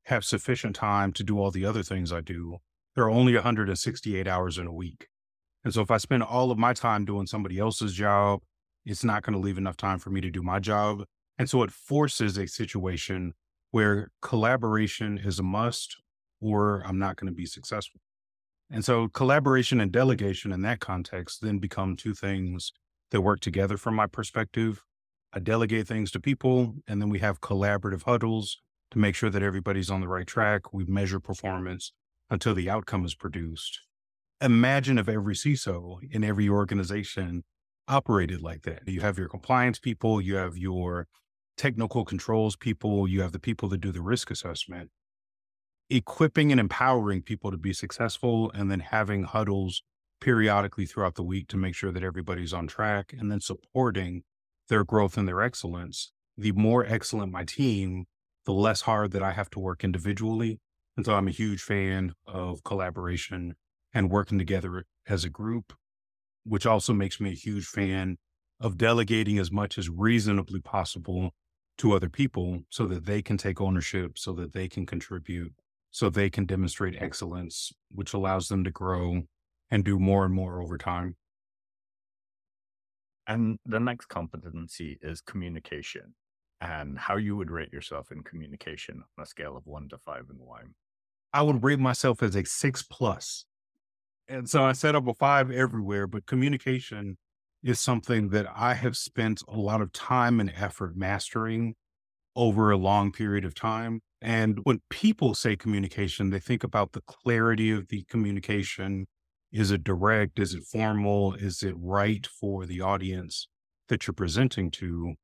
have 0.07 0.23
sufficient 0.23 0.73
time 0.73 1.11
to 1.11 1.21
do 1.21 1.37
all 1.37 1.51
the 1.51 1.65
other 1.65 1.83
things 1.83 2.13
I 2.13 2.21
do. 2.21 2.57
There 2.95 3.03
are 3.03 3.09
only 3.09 3.33
168 3.33 4.25
hours 4.25 4.57
in 4.57 4.65
a 4.65 4.73
week. 4.73 5.07
And 5.65 5.73
so 5.73 5.81
if 5.81 5.91
I 5.91 5.97
spend 5.97 6.23
all 6.23 6.49
of 6.49 6.57
my 6.57 6.73
time 6.73 7.03
doing 7.03 7.27
somebody 7.27 7.59
else's 7.59 7.93
job, 7.93 8.39
it's 8.85 9.03
not 9.03 9.21
going 9.21 9.33
to 9.33 9.39
leave 9.39 9.57
enough 9.57 9.75
time 9.75 9.99
for 9.99 10.09
me 10.09 10.21
to 10.21 10.31
do 10.31 10.41
my 10.41 10.59
job. 10.59 11.03
And 11.37 11.49
so 11.49 11.61
it 11.61 11.71
forces 11.71 12.37
a 12.37 12.47
situation 12.47 13.33
where 13.71 14.09
collaboration 14.21 15.17
is 15.17 15.39
a 15.39 15.43
must 15.43 15.97
or 16.39 16.83
I'm 16.85 16.97
not 16.97 17.17
going 17.17 17.27
to 17.27 17.35
be 17.35 17.45
successful. 17.45 17.99
And 18.71 18.85
so 18.85 19.09
collaboration 19.09 19.81
and 19.81 19.91
delegation 19.91 20.53
in 20.53 20.61
that 20.61 20.79
context 20.79 21.41
then 21.41 21.59
become 21.59 21.97
two 21.97 22.13
things 22.13 22.71
that 23.11 23.21
work 23.21 23.41
together 23.41 23.75
from 23.75 23.95
my 23.95 24.07
perspective. 24.07 24.85
I 25.33 25.39
delegate 25.39 25.85
things 25.85 26.11
to 26.11 26.21
people 26.21 26.75
and 26.87 27.01
then 27.01 27.09
we 27.09 27.19
have 27.19 27.41
collaborative 27.41 28.03
huddles 28.03 28.57
to 28.91 28.99
make 28.99 29.15
sure 29.15 29.29
that 29.29 29.43
everybody's 29.43 29.89
on 29.89 30.01
the 30.01 30.07
right 30.07 30.27
track. 30.27 30.73
We 30.73 30.85
measure 30.85 31.19
performance 31.19 31.91
until 32.29 32.53
the 32.53 32.69
outcome 32.69 33.05
is 33.05 33.15
produced 33.15 33.81
imagine 34.41 34.97
if 34.97 35.09
every 35.09 35.35
CISO 35.35 35.99
in 36.11 36.23
every 36.23 36.49
organization 36.49 37.43
operated 37.87 38.41
like 38.41 38.63
that. 38.63 38.83
You 38.85 39.01
have 39.01 39.17
your 39.17 39.29
compliance 39.29 39.79
people, 39.79 40.21
you 40.21 40.35
have 40.35 40.57
your 40.57 41.07
technical 41.55 42.05
controls 42.05 42.55
people, 42.55 43.07
you 43.07 43.21
have 43.21 43.31
the 43.31 43.39
people 43.39 43.69
that 43.69 43.81
do 43.81 43.91
the 43.91 44.01
risk 44.01 44.29
assessment. 44.29 44.91
Equipping 45.89 46.51
and 46.51 46.59
empowering 46.59 47.21
people 47.21 47.49
to 47.49 47.57
be 47.57 47.73
successful, 47.73 48.51
and 48.51 48.69
then 48.69 48.81
having 48.81 49.23
huddles 49.23 49.83
periodically 50.19 50.85
throughout 50.85 51.15
the 51.15 51.23
week 51.23 51.47
to 51.47 51.57
make 51.57 51.75
sure 51.75 51.91
that 51.91 52.03
everybody's 52.03 52.53
on 52.53 52.67
track, 52.67 53.13
and 53.17 53.31
then 53.31 53.39
supporting 53.39 54.23
their 54.67 54.83
growth 54.83 55.17
and 55.17 55.27
their 55.27 55.41
excellence. 55.41 56.11
The 56.37 56.51
more 56.51 56.85
excellent 56.85 57.31
my 57.31 57.45
team, 57.45 58.05
the 58.47 58.53
less 58.53 58.79
hard 58.79 59.11
that 59.11 59.21
I 59.21 59.33
have 59.33 59.49
to 59.51 59.59
work 59.59 59.83
individually. 59.83 60.61
And 60.95 61.05
so 61.05 61.15
I'm 61.15 61.27
a 61.27 61.31
huge 61.31 61.61
fan 61.61 62.13
of 62.25 62.63
collaboration 62.63 63.55
and 63.93 64.09
working 64.09 64.37
together 64.37 64.85
as 65.05 65.25
a 65.25 65.29
group, 65.29 65.73
which 66.45 66.65
also 66.65 66.93
makes 66.93 67.19
me 67.19 67.31
a 67.31 67.35
huge 67.35 67.65
fan 67.65 68.17
of 68.61 68.77
delegating 68.77 69.37
as 69.37 69.51
much 69.51 69.77
as 69.77 69.89
reasonably 69.89 70.61
possible 70.61 71.31
to 71.79 71.91
other 71.91 72.07
people 72.07 72.61
so 72.69 72.87
that 72.87 73.05
they 73.05 73.21
can 73.21 73.35
take 73.35 73.59
ownership, 73.59 74.17
so 74.17 74.31
that 74.31 74.53
they 74.53 74.69
can 74.69 74.85
contribute, 74.85 75.53
so 75.91 76.09
they 76.09 76.29
can 76.29 76.45
demonstrate 76.45 76.95
excellence, 77.01 77.73
which 77.91 78.13
allows 78.13 78.47
them 78.47 78.63
to 78.63 78.71
grow 78.71 79.23
and 79.69 79.83
do 79.83 79.99
more 79.99 80.23
and 80.23 80.33
more 80.33 80.61
over 80.61 80.77
time. 80.77 81.17
And 83.27 83.59
the 83.65 83.81
next 83.81 84.05
competency 84.05 84.99
is 85.01 85.19
communication 85.19 86.15
and 86.61 86.97
how 86.97 87.17
you 87.17 87.35
would 87.35 87.51
rate 87.51 87.71
yourself 87.71 88.11
in 88.11 88.23
communication 88.23 89.03
on 89.17 89.23
a 89.23 89.27
scale 89.27 89.55
of 89.55 89.65
one 89.65 89.87
to 89.89 89.97
five 89.97 90.25
and 90.29 90.39
why. 90.39 90.61
I 91.33 91.41
would 91.41 91.63
rate 91.63 91.79
myself 91.79 92.23
as 92.23 92.35
a 92.35 92.45
six 92.45 92.81
plus. 92.81 93.45
And 94.27 94.49
so 94.49 94.63
I 94.63 94.73
set 94.73 94.95
up 94.95 95.07
a 95.07 95.13
five 95.13 95.51
everywhere, 95.51 96.07
but 96.07 96.25
communication 96.25 97.17
is 97.63 97.79
something 97.79 98.29
that 98.29 98.47
I 98.55 98.73
have 98.73 98.97
spent 98.97 99.41
a 99.47 99.57
lot 99.57 99.81
of 99.81 99.91
time 99.91 100.39
and 100.39 100.51
effort 100.55 100.95
mastering 100.95 101.75
over 102.35 102.71
a 102.71 102.77
long 102.77 103.11
period 103.11 103.45
of 103.45 103.55
time. 103.55 104.01
And 104.21 104.59
when 104.63 104.81
people 104.89 105.33
say 105.33 105.55
communication, 105.55 106.29
they 106.29 106.39
think 106.39 106.63
about 106.63 106.93
the 106.93 107.01
clarity 107.01 107.71
of 107.71 107.87
the 107.89 108.03
communication. 108.09 109.07
Is 109.51 109.71
it 109.71 109.83
direct? 109.83 110.39
Is 110.39 110.53
it 110.53 110.63
formal? 110.63 111.33
Is 111.33 111.63
it 111.63 111.75
right 111.77 112.25
for 112.25 112.65
the 112.65 112.81
audience 112.81 113.47
that 113.89 114.07
you're 114.07 114.13
presenting 114.13 114.71
to? 114.71 115.15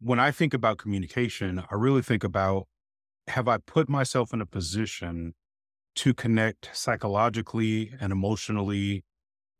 When 0.00 0.20
I 0.20 0.30
think 0.30 0.54
about 0.54 0.78
communication, 0.78 1.64
I 1.70 1.74
really 1.74 2.02
think 2.02 2.22
about 2.22 2.68
have 3.28 3.48
I 3.48 3.58
put 3.58 3.88
myself 3.88 4.32
in 4.32 4.40
a 4.40 4.46
position 4.46 5.34
to 5.96 6.14
connect 6.14 6.70
psychologically 6.72 7.92
and 8.00 8.12
emotionally 8.12 9.04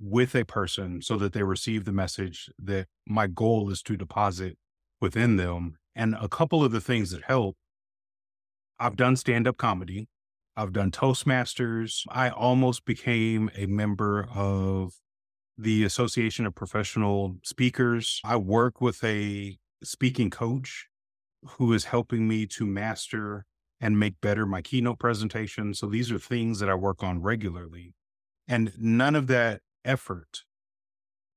with 0.00 0.35
a 0.35 0.45
person 0.45 1.02
so 1.02 1.16
that 1.16 1.33
they 1.33 1.42
receive 1.42 1.85
the 1.85 1.92
message 1.92 2.49
that 2.59 2.87
my 3.07 3.26
goal 3.26 3.71
is 3.71 3.83
to 3.83 3.97
deposit 3.97 4.57
within 5.00 5.37
them. 5.37 5.76
And 5.97 6.14
a 6.21 6.28
couple 6.28 6.64
of 6.64 6.71
the 6.71 6.80
things 6.80 7.11
that 7.11 7.25
help 7.25 7.57
I've 8.78 8.97
done 8.97 9.16
stand 9.16 9.49
up 9.49 9.57
comedy, 9.57 10.09
I've 10.57 10.73
done 10.73 10.92
Toastmasters. 10.92 12.04
I 12.09 12.30
almost 12.30 12.85
became 12.85 13.50
a 13.57 13.66
member 13.66 14.28
of 14.33 14.92
the 15.57 15.83
Association 15.83 16.47
of 16.47 16.54
Professional 16.54 17.38
Speakers. 17.42 18.21
I 18.25 18.37
work 18.37 18.80
with 18.80 19.02
a 19.02 19.59
speaking 19.83 20.31
coach 20.31 20.89
who 21.43 21.73
is 21.73 21.85
helping 21.85 22.27
me 22.27 22.47
to 22.47 22.67
master 22.67 23.47
and 23.81 23.99
make 23.99 24.21
better 24.21 24.45
my 24.45 24.61
keynote 24.61 24.99
presentation. 24.99 25.73
So 25.75 25.87
these 25.87 26.11
are 26.11 26.19
things 26.19 26.59
that 26.59 26.69
I 26.69 26.75
work 26.75 27.03
on 27.03 27.23
regularly. 27.23 27.95
And 28.47 28.73
none 28.79 29.15
of 29.15 29.27
that 29.29 29.61
effort 29.85 30.43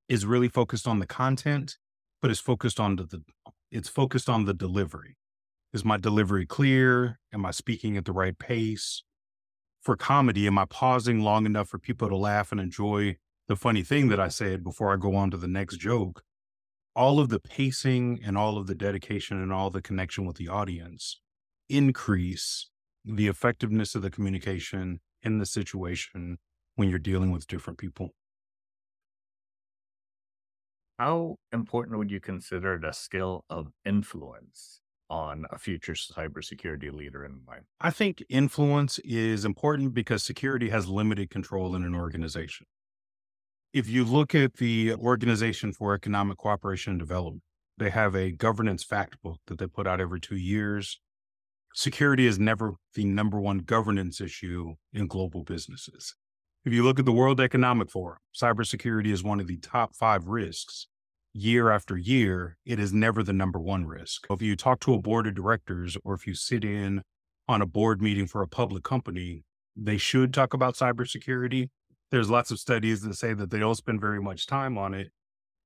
is 0.08 0.26
really 0.26 0.48
focused 0.48 0.88
on 0.88 0.98
the 0.98 1.06
content, 1.06 1.78
but 2.20 2.30
is 2.30 2.40
focused 2.40 2.80
on 2.80 2.96
the 2.96 3.22
it's 3.70 3.88
focused 3.88 4.28
on 4.28 4.44
the 4.44 4.52
delivery. 4.52 5.16
Is 5.72 5.84
my 5.84 5.96
delivery 5.96 6.44
clear? 6.44 7.18
Am 7.32 7.46
I 7.46 7.50
speaking 7.50 7.96
at 7.96 8.04
the 8.04 8.12
right 8.12 8.38
pace? 8.38 9.02
For 9.80 9.96
comedy, 9.96 10.46
am 10.46 10.58
I 10.58 10.66
pausing 10.66 11.20
long 11.20 11.46
enough 11.46 11.68
for 11.68 11.78
people 11.78 12.08
to 12.08 12.16
laugh 12.16 12.52
and 12.52 12.60
enjoy 12.60 13.16
the 13.48 13.56
funny 13.56 13.82
thing 13.82 14.08
that 14.08 14.20
I 14.20 14.28
said 14.28 14.62
before 14.62 14.92
I 14.92 14.96
go 14.96 15.14
on 15.16 15.30
to 15.30 15.38
the 15.38 15.48
next 15.48 15.78
joke? 15.78 16.22
All 16.94 17.20
of 17.20 17.30
the 17.30 17.40
pacing 17.40 18.20
and 18.22 18.36
all 18.36 18.58
of 18.58 18.66
the 18.66 18.74
dedication 18.74 19.40
and 19.40 19.50
all 19.50 19.70
the 19.70 19.80
connection 19.80 20.26
with 20.26 20.36
the 20.36 20.48
audience 20.48 21.20
increase 21.68 22.68
the 23.04 23.28
effectiveness 23.28 23.94
of 23.94 24.02
the 24.02 24.10
communication 24.10 25.00
in 25.22 25.38
the 25.38 25.46
situation 25.46 26.38
when 26.74 26.90
you're 26.90 26.98
dealing 26.98 27.30
with 27.30 27.46
different 27.46 27.78
people. 27.78 28.10
How 30.98 31.36
important 31.52 31.98
would 31.98 32.10
you 32.10 32.20
consider 32.20 32.78
the 32.78 32.92
skill 32.92 33.44
of 33.48 33.72
influence 33.84 34.82
on 35.08 35.46
a 35.50 35.58
future 35.58 35.94
cybersecurity 35.94 36.92
leader 36.92 37.24
in 37.24 37.40
mind? 37.46 37.64
I 37.80 37.90
think 37.90 38.22
influence 38.28 38.98
is 39.00 39.44
important 39.44 39.94
because 39.94 40.22
security 40.22 40.68
has 40.68 40.88
limited 40.88 41.30
control 41.30 41.74
in 41.74 41.84
an 41.84 41.94
organization. 41.94 42.66
If 43.72 43.88
you 43.88 44.04
look 44.04 44.34
at 44.34 44.54
the 44.58 44.94
Organization 44.94 45.72
for 45.72 45.94
Economic 45.94 46.38
Cooperation 46.38 46.92
and 46.92 47.00
Development, 47.00 47.42
they 47.78 47.90
have 47.90 48.14
a 48.14 48.30
governance 48.30 48.84
fact 48.84 49.20
book 49.22 49.40
that 49.46 49.58
they 49.58 49.66
put 49.66 49.86
out 49.86 50.00
every 50.00 50.20
two 50.20 50.36
years 50.36 51.00
security 51.74 52.26
is 52.26 52.38
never 52.38 52.74
the 52.94 53.04
number 53.04 53.40
one 53.40 53.58
governance 53.58 54.20
issue 54.20 54.74
in 54.92 55.06
global 55.06 55.42
businesses. 55.42 56.14
If 56.64 56.72
you 56.72 56.84
look 56.84 56.98
at 56.98 57.04
the 57.04 57.12
World 57.12 57.40
Economic 57.40 57.90
Forum, 57.90 58.18
cybersecurity 58.34 59.08
is 59.08 59.24
one 59.24 59.40
of 59.40 59.46
the 59.46 59.56
top 59.56 59.96
five 59.96 60.26
risks. 60.26 60.86
Year 61.32 61.70
after 61.70 61.96
year, 61.96 62.58
it 62.66 62.78
is 62.78 62.92
never 62.92 63.22
the 63.22 63.32
number 63.32 63.58
one 63.58 63.86
risk. 63.86 64.26
If 64.30 64.42
you 64.42 64.54
talk 64.54 64.80
to 64.80 64.94
a 64.94 65.00
board 65.00 65.26
of 65.26 65.34
directors 65.34 65.96
or 66.04 66.14
if 66.14 66.26
you 66.26 66.34
sit 66.34 66.62
in 66.64 67.02
on 67.48 67.62
a 67.62 67.66
board 67.66 68.02
meeting 68.02 68.26
for 68.26 68.42
a 68.42 68.48
public 68.48 68.84
company, 68.84 69.44
they 69.74 69.96
should 69.96 70.34
talk 70.34 70.52
about 70.52 70.74
cybersecurity. 70.74 71.70
There's 72.12 72.30
lots 72.30 72.52
of 72.52 72.60
studies 72.60 73.00
that 73.02 73.14
say 73.14 73.34
that 73.34 73.50
they 73.50 73.58
don't 73.58 73.74
spend 73.74 74.00
very 74.00 74.22
much 74.22 74.46
time 74.46 74.78
on 74.78 74.94
it. 74.94 75.10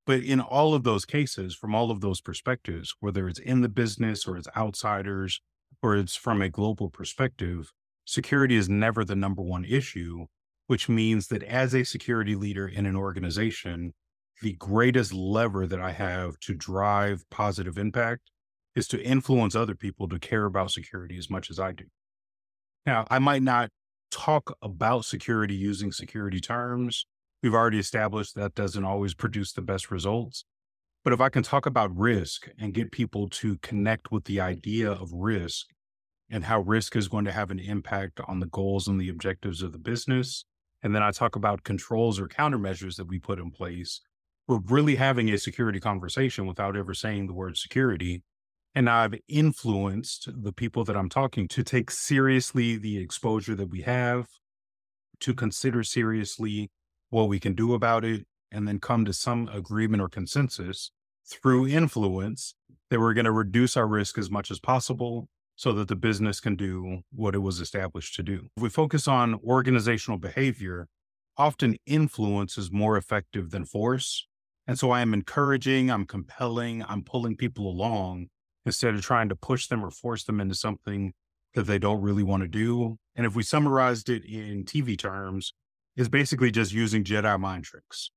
But 0.06 0.22
in 0.22 0.40
all 0.40 0.72
of 0.72 0.84
those 0.84 1.04
cases, 1.04 1.54
from 1.54 1.74
all 1.74 1.90
of 1.90 2.00
those 2.00 2.20
perspectives, 2.22 2.94
whether 3.00 3.28
it's 3.28 3.40
in 3.40 3.60
the 3.60 3.68
business 3.68 4.26
or 4.26 4.38
it's 4.38 4.48
outsiders 4.56 5.42
or 5.82 5.96
it's 5.96 6.16
from 6.16 6.40
a 6.40 6.48
global 6.48 6.88
perspective, 6.88 7.72
security 8.04 8.54
is 8.54 8.68
never 8.68 9.04
the 9.04 9.16
number 9.16 9.42
one 9.42 9.64
issue. 9.64 10.26
which 10.66 10.88
means 10.88 11.28
that 11.28 11.42
as 11.44 11.74
a 11.74 11.84
security 11.84 12.34
leader 12.34 12.66
in 12.66 12.86
an 12.86 12.96
organization, 12.96 13.94
the 14.42 14.54
greatest 14.54 15.12
lever 15.12 15.66
that 15.66 15.80
I 15.80 15.92
have 15.92 16.38
to 16.40 16.54
drive 16.54 17.24
positive 17.30 17.78
impact 17.78 18.30
is 18.74 18.86
to 18.88 19.02
influence 19.02 19.54
other 19.54 19.74
people 19.74 20.08
to 20.08 20.18
care 20.18 20.44
about 20.44 20.70
security 20.70 21.16
as 21.16 21.30
much 21.30 21.50
as 21.50 21.58
I 21.58 21.72
do. 21.72 21.84
Now, 22.84 23.06
I 23.10 23.18
might 23.18 23.42
not 23.42 23.70
talk 24.10 24.56
about 24.62 25.04
security 25.04 25.54
using 25.54 25.92
security 25.92 26.40
terms. 26.40 27.06
We've 27.42 27.54
already 27.54 27.78
established 27.78 28.34
that 28.34 28.54
doesn't 28.54 28.84
always 28.84 29.14
produce 29.14 29.52
the 29.52 29.62
best 29.62 29.90
results. 29.90 30.44
But 31.04 31.12
if 31.12 31.20
I 31.20 31.28
can 31.28 31.42
talk 31.44 31.66
about 31.66 31.96
risk 31.96 32.48
and 32.58 32.74
get 32.74 32.90
people 32.90 33.28
to 33.28 33.58
connect 33.58 34.10
with 34.10 34.24
the 34.24 34.40
idea 34.40 34.90
of 34.90 35.12
risk 35.12 35.66
and 36.28 36.44
how 36.44 36.60
risk 36.60 36.96
is 36.96 37.06
going 37.06 37.24
to 37.26 37.32
have 37.32 37.52
an 37.52 37.60
impact 37.60 38.20
on 38.26 38.40
the 38.40 38.46
goals 38.46 38.88
and 38.88 39.00
the 39.00 39.08
objectives 39.08 39.62
of 39.62 39.70
the 39.70 39.78
business, 39.78 40.44
and 40.82 40.94
then 40.94 41.02
I 41.02 41.12
talk 41.12 41.36
about 41.36 41.62
controls 41.62 42.18
or 42.18 42.26
countermeasures 42.26 42.96
that 42.96 43.06
we 43.06 43.18
put 43.18 43.38
in 43.38 43.50
place, 43.50 44.00
we're 44.48 44.60
really 44.66 44.96
having 44.96 45.28
a 45.30 45.38
security 45.38 45.80
conversation 45.80 46.46
without 46.46 46.76
ever 46.76 46.94
saying 46.94 47.26
the 47.26 47.32
word 47.32 47.56
security. 47.56 48.22
And 48.76 48.90
I've 48.90 49.14
influenced 49.26 50.28
the 50.30 50.52
people 50.52 50.84
that 50.84 50.98
I'm 50.98 51.08
talking 51.08 51.48
to 51.48 51.62
take 51.62 51.90
seriously 51.90 52.76
the 52.76 52.98
exposure 52.98 53.54
that 53.54 53.70
we 53.70 53.80
have, 53.80 54.26
to 55.20 55.32
consider 55.32 55.82
seriously 55.82 56.70
what 57.08 57.30
we 57.30 57.40
can 57.40 57.54
do 57.54 57.72
about 57.72 58.04
it, 58.04 58.26
and 58.52 58.68
then 58.68 58.78
come 58.78 59.06
to 59.06 59.14
some 59.14 59.48
agreement 59.48 60.02
or 60.02 60.10
consensus 60.10 60.90
through 61.26 61.66
influence 61.66 62.54
that 62.90 63.00
we're 63.00 63.14
going 63.14 63.24
to 63.24 63.32
reduce 63.32 63.78
our 63.78 63.86
risk 63.86 64.18
as 64.18 64.30
much 64.30 64.50
as 64.50 64.60
possible 64.60 65.30
so 65.54 65.72
that 65.72 65.88
the 65.88 65.96
business 65.96 66.38
can 66.38 66.54
do 66.54 67.00
what 67.10 67.34
it 67.34 67.38
was 67.38 67.60
established 67.60 68.14
to 68.16 68.22
do. 68.22 68.48
If 68.58 68.62
we 68.62 68.68
focus 68.68 69.08
on 69.08 69.40
organizational 69.42 70.18
behavior, 70.18 70.86
often 71.38 71.78
influence 71.86 72.58
is 72.58 72.70
more 72.70 72.98
effective 72.98 73.52
than 73.52 73.64
force. 73.64 74.26
And 74.66 74.78
so 74.78 74.90
I 74.90 75.00
am 75.00 75.14
encouraging, 75.14 75.90
I'm 75.90 76.04
compelling, 76.04 76.84
I'm 76.86 77.04
pulling 77.04 77.36
people 77.36 77.66
along 77.66 78.28
instead 78.66 78.94
of 78.94 79.00
trying 79.00 79.28
to 79.30 79.36
push 79.36 79.68
them 79.68 79.84
or 79.84 79.90
force 79.90 80.24
them 80.24 80.40
into 80.40 80.54
something 80.54 81.14
that 81.54 81.62
they 81.62 81.78
don't 81.78 82.02
really 82.02 82.22
want 82.22 82.42
to 82.42 82.48
do. 82.48 82.98
And 83.14 83.24
if 83.24 83.34
we 83.34 83.42
summarized 83.42 84.10
it 84.10 84.24
in 84.24 84.64
TV 84.64 84.98
terms, 84.98 85.54
is 85.96 86.08
basically 86.10 86.50
just 86.50 86.72
using 86.72 87.02
Jedi 87.02 87.40
mind 87.40 87.64
tricks. 87.64 88.10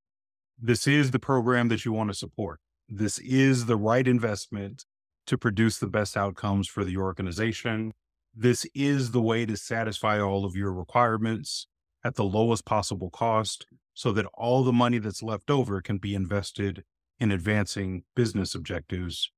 This 0.62 0.86
is 0.86 1.12
the 1.12 1.20
program 1.20 1.70
that 1.70 1.86
you 1.86 1.94
want 1.94 2.10
to 2.10 2.14
support. 2.14 2.60
This 2.90 3.18
is 3.20 3.68
the 3.68 3.78
right 3.78 4.06
investment 4.06 4.84
to 5.28 5.38
produce 5.38 5.78
the 5.78 5.88
best 5.88 6.18
outcomes 6.18 6.68
for 6.68 6.84
the 6.84 6.98
organization. 6.98 7.94
This 8.36 8.66
is 8.76 9.12
the 9.12 9.22
way 9.22 9.46
to 9.46 9.56
satisfy 9.56 10.20
all 10.20 10.44
of 10.44 10.56
your 10.56 10.74
requirements 10.74 11.68
at 12.04 12.16
the 12.16 12.24
lowest 12.24 12.66
possible 12.66 13.10
cost 13.10 13.66
so 13.94 14.12
that 14.12 14.26
all 14.34 14.64
the 14.64 14.74
money 14.74 14.98
that's 14.98 15.24
left 15.24 15.50
over 15.50 15.82
can 15.82 15.98
be 15.98 16.16
invested 16.16 16.84
in 17.20 17.32
advancing 17.32 18.04
business 18.16 18.56
objectives. 18.56 19.32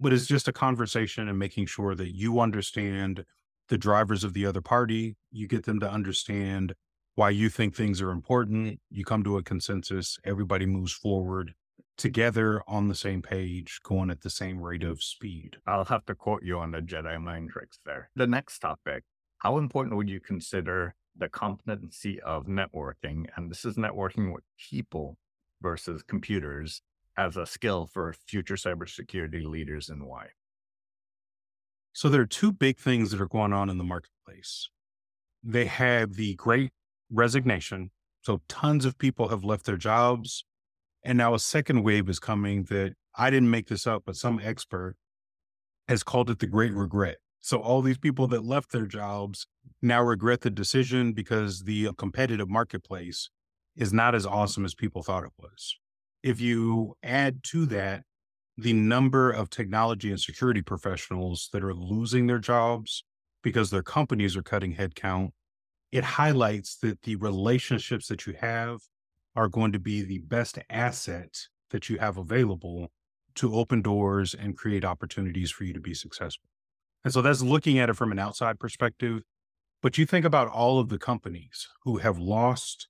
But 0.00 0.12
it's 0.12 0.26
just 0.26 0.48
a 0.48 0.52
conversation 0.52 1.28
and 1.28 1.38
making 1.38 1.66
sure 1.66 1.94
that 1.94 2.16
you 2.16 2.40
understand 2.40 3.24
the 3.68 3.78
drivers 3.78 4.24
of 4.24 4.32
the 4.32 4.46
other 4.46 4.62
party. 4.62 5.16
You 5.30 5.46
get 5.46 5.64
them 5.64 5.78
to 5.80 5.90
understand 5.90 6.74
why 7.14 7.30
you 7.30 7.50
think 7.50 7.74
things 7.74 8.00
are 8.00 8.10
important. 8.10 8.80
You 8.90 9.04
come 9.04 9.22
to 9.24 9.36
a 9.36 9.42
consensus, 9.42 10.18
everybody 10.24 10.66
moves 10.66 10.92
forward 10.92 11.54
together 11.98 12.62
on 12.66 12.88
the 12.88 12.94
same 12.94 13.20
page, 13.20 13.78
going 13.82 14.10
at 14.10 14.22
the 14.22 14.30
same 14.30 14.58
rate 14.58 14.82
of 14.82 15.02
speed. 15.02 15.58
I'll 15.66 15.84
have 15.84 16.06
to 16.06 16.14
quote 16.14 16.42
you 16.42 16.58
on 16.58 16.70
the 16.70 16.80
Jedi 16.80 17.20
mind 17.20 17.50
tricks 17.50 17.78
there. 17.84 18.10
The 18.16 18.26
next 18.26 18.60
topic 18.60 19.04
How 19.38 19.58
important 19.58 19.96
would 19.96 20.08
you 20.08 20.20
consider 20.20 20.94
the 21.16 21.28
competency 21.28 22.18
of 22.20 22.46
networking? 22.46 23.26
And 23.36 23.50
this 23.50 23.66
is 23.66 23.76
networking 23.76 24.32
with 24.32 24.44
people 24.70 25.18
versus 25.60 26.02
computers 26.02 26.80
as 27.16 27.36
a 27.36 27.46
skill 27.46 27.86
for 27.86 28.12
future 28.12 28.54
cybersecurity 28.54 29.44
leaders 29.44 29.88
and 29.88 30.06
why? 30.06 30.28
So 31.92 32.08
there 32.08 32.20
are 32.20 32.26
two 32.26 32.52
big 32.52 32.78
things 32.78 33.10
that 33.10 33.20
are 33.20 33.28
going 33.28 33.52
on 33.52 33.68
in 33.68 33.78
the 33.78 33.84
marketplace. 33.84 34.70
They 35.42 35.66
have 35.66 36.14
the 36.14 36.34
great 36.34 36.70
resignation. 37.10 37.90
So 38.22 38.42
tons 38.48 38.84
of 38.84 38.98
people 38.98 39.28
have 39.28 39.44
left 39.44 39.66
their 39.66 39.76
jobs 39.76 40.44
and 41.02 41.16
now 41.16 41.34
a 41.34 41.38
second 41.38 41.82
wave 41.82 42.08
is 42.08 42.18
coming 42.18 42.64
that 42.64 42.94
I 43.16 43.30
didn't 43.30 43.50
make 43.50 43.68
this 43.68 43.86
up, 43.86 44.02
but 44.04 44.16
some 44.16 44.40
expert 44.42 44.96
has 45.88 46.02
called 46.02 46.30
it 46.30 46.38
the 46.38 46.46
great 46.46 46.72
regret. 46.72 47.16
So 47.40 47.58
all 47.58 47.80
these 47.80 47.98
people 47.98 48.26
that 48.28 48.44
left 48.44 48.70
their 48.70 48.86
jobs 48.86 49.46
now 49.80 50.02
regret 50.02 50.42
the 50.42 50.50
decision 50.50 51.12
because 51.12 51.62
the 51.62 51.90
competitive 51.96 52.50
marketplace 52.50 53.30
is 53.76 53.92
not 53.92 54.14
as 54.14 54.26
awesome 54.26 54.64
as 54.64 54.74
people 54.74 55.02
thought 55.02 55.24
it 55.24 55.32
was. 55.38 55.76
If 56.22 56.40
you 56.40 56.96
add 57.02 57.42
to 57.44 57.66
that 57.66 58.02
the 58.56 58.72
number 58.72 59.30
of 59.30 59.48
technology 59.48 60.10
and 60.10 60.20
security 60.20 60.62
professionals 60.62 61.48
that 61.52 61.64
are 61.64 61.74
losing 61.74 62.26
their 62.26 62.38
jobs 62.38 63.04
because 63.42 63.70
their 63.70 63.82
companies 63.82 64.36
are 64.36 64.42
cutting 64.42 64.74
headcount, 64.74 65.30
it 65.92 66.04
highlights 66.04 66.76
that 66.78 67.02
the 67.02 67.16
relationships 67.16 68.06
that 68.08 68.26
you 68.26 68.34
have 68.40 68.80
are 69.34 69.48
going 69.48 69.72
to 69.72 69.78
be 69.78 70.02
the 70.02 70.18
best 70.18 70.58
asset 70.68 71.36
that 71.70 71.88
you 71.88 71.98
have 71.98 72.18
available 72.18 72.88
to 73.36 73.54
open 73.54 73.80
doors 73.80 74.34
and 74.34 74.56
create 74.56 74.84
opportunities 74.84 75.50
for 75.50 75.64
you 75.64 75.72
to 75.72 75.80
be 75.80 75.94
successful. 75.94 76.48
And 77.04 77.12
so 77.12 77.22
that's 77.22 77.42
looking 77.42 77.78
at 77.78 77.88
it 77.88 77.94
from 77.94 78.12
an 78.12 78.18
outside 78.18 78.58
perspective. 78.58 79.22
But 79.82 79.96
you 79.96 80.04
think 80.04 80.26
about 80.26 80.48
all 80.48 80.78
of 80.78 80.90
the 80.90 80.98
companies 80.98 81.68
who 81.84 81.98
have 81.98 82.18
lost 82.18 82.88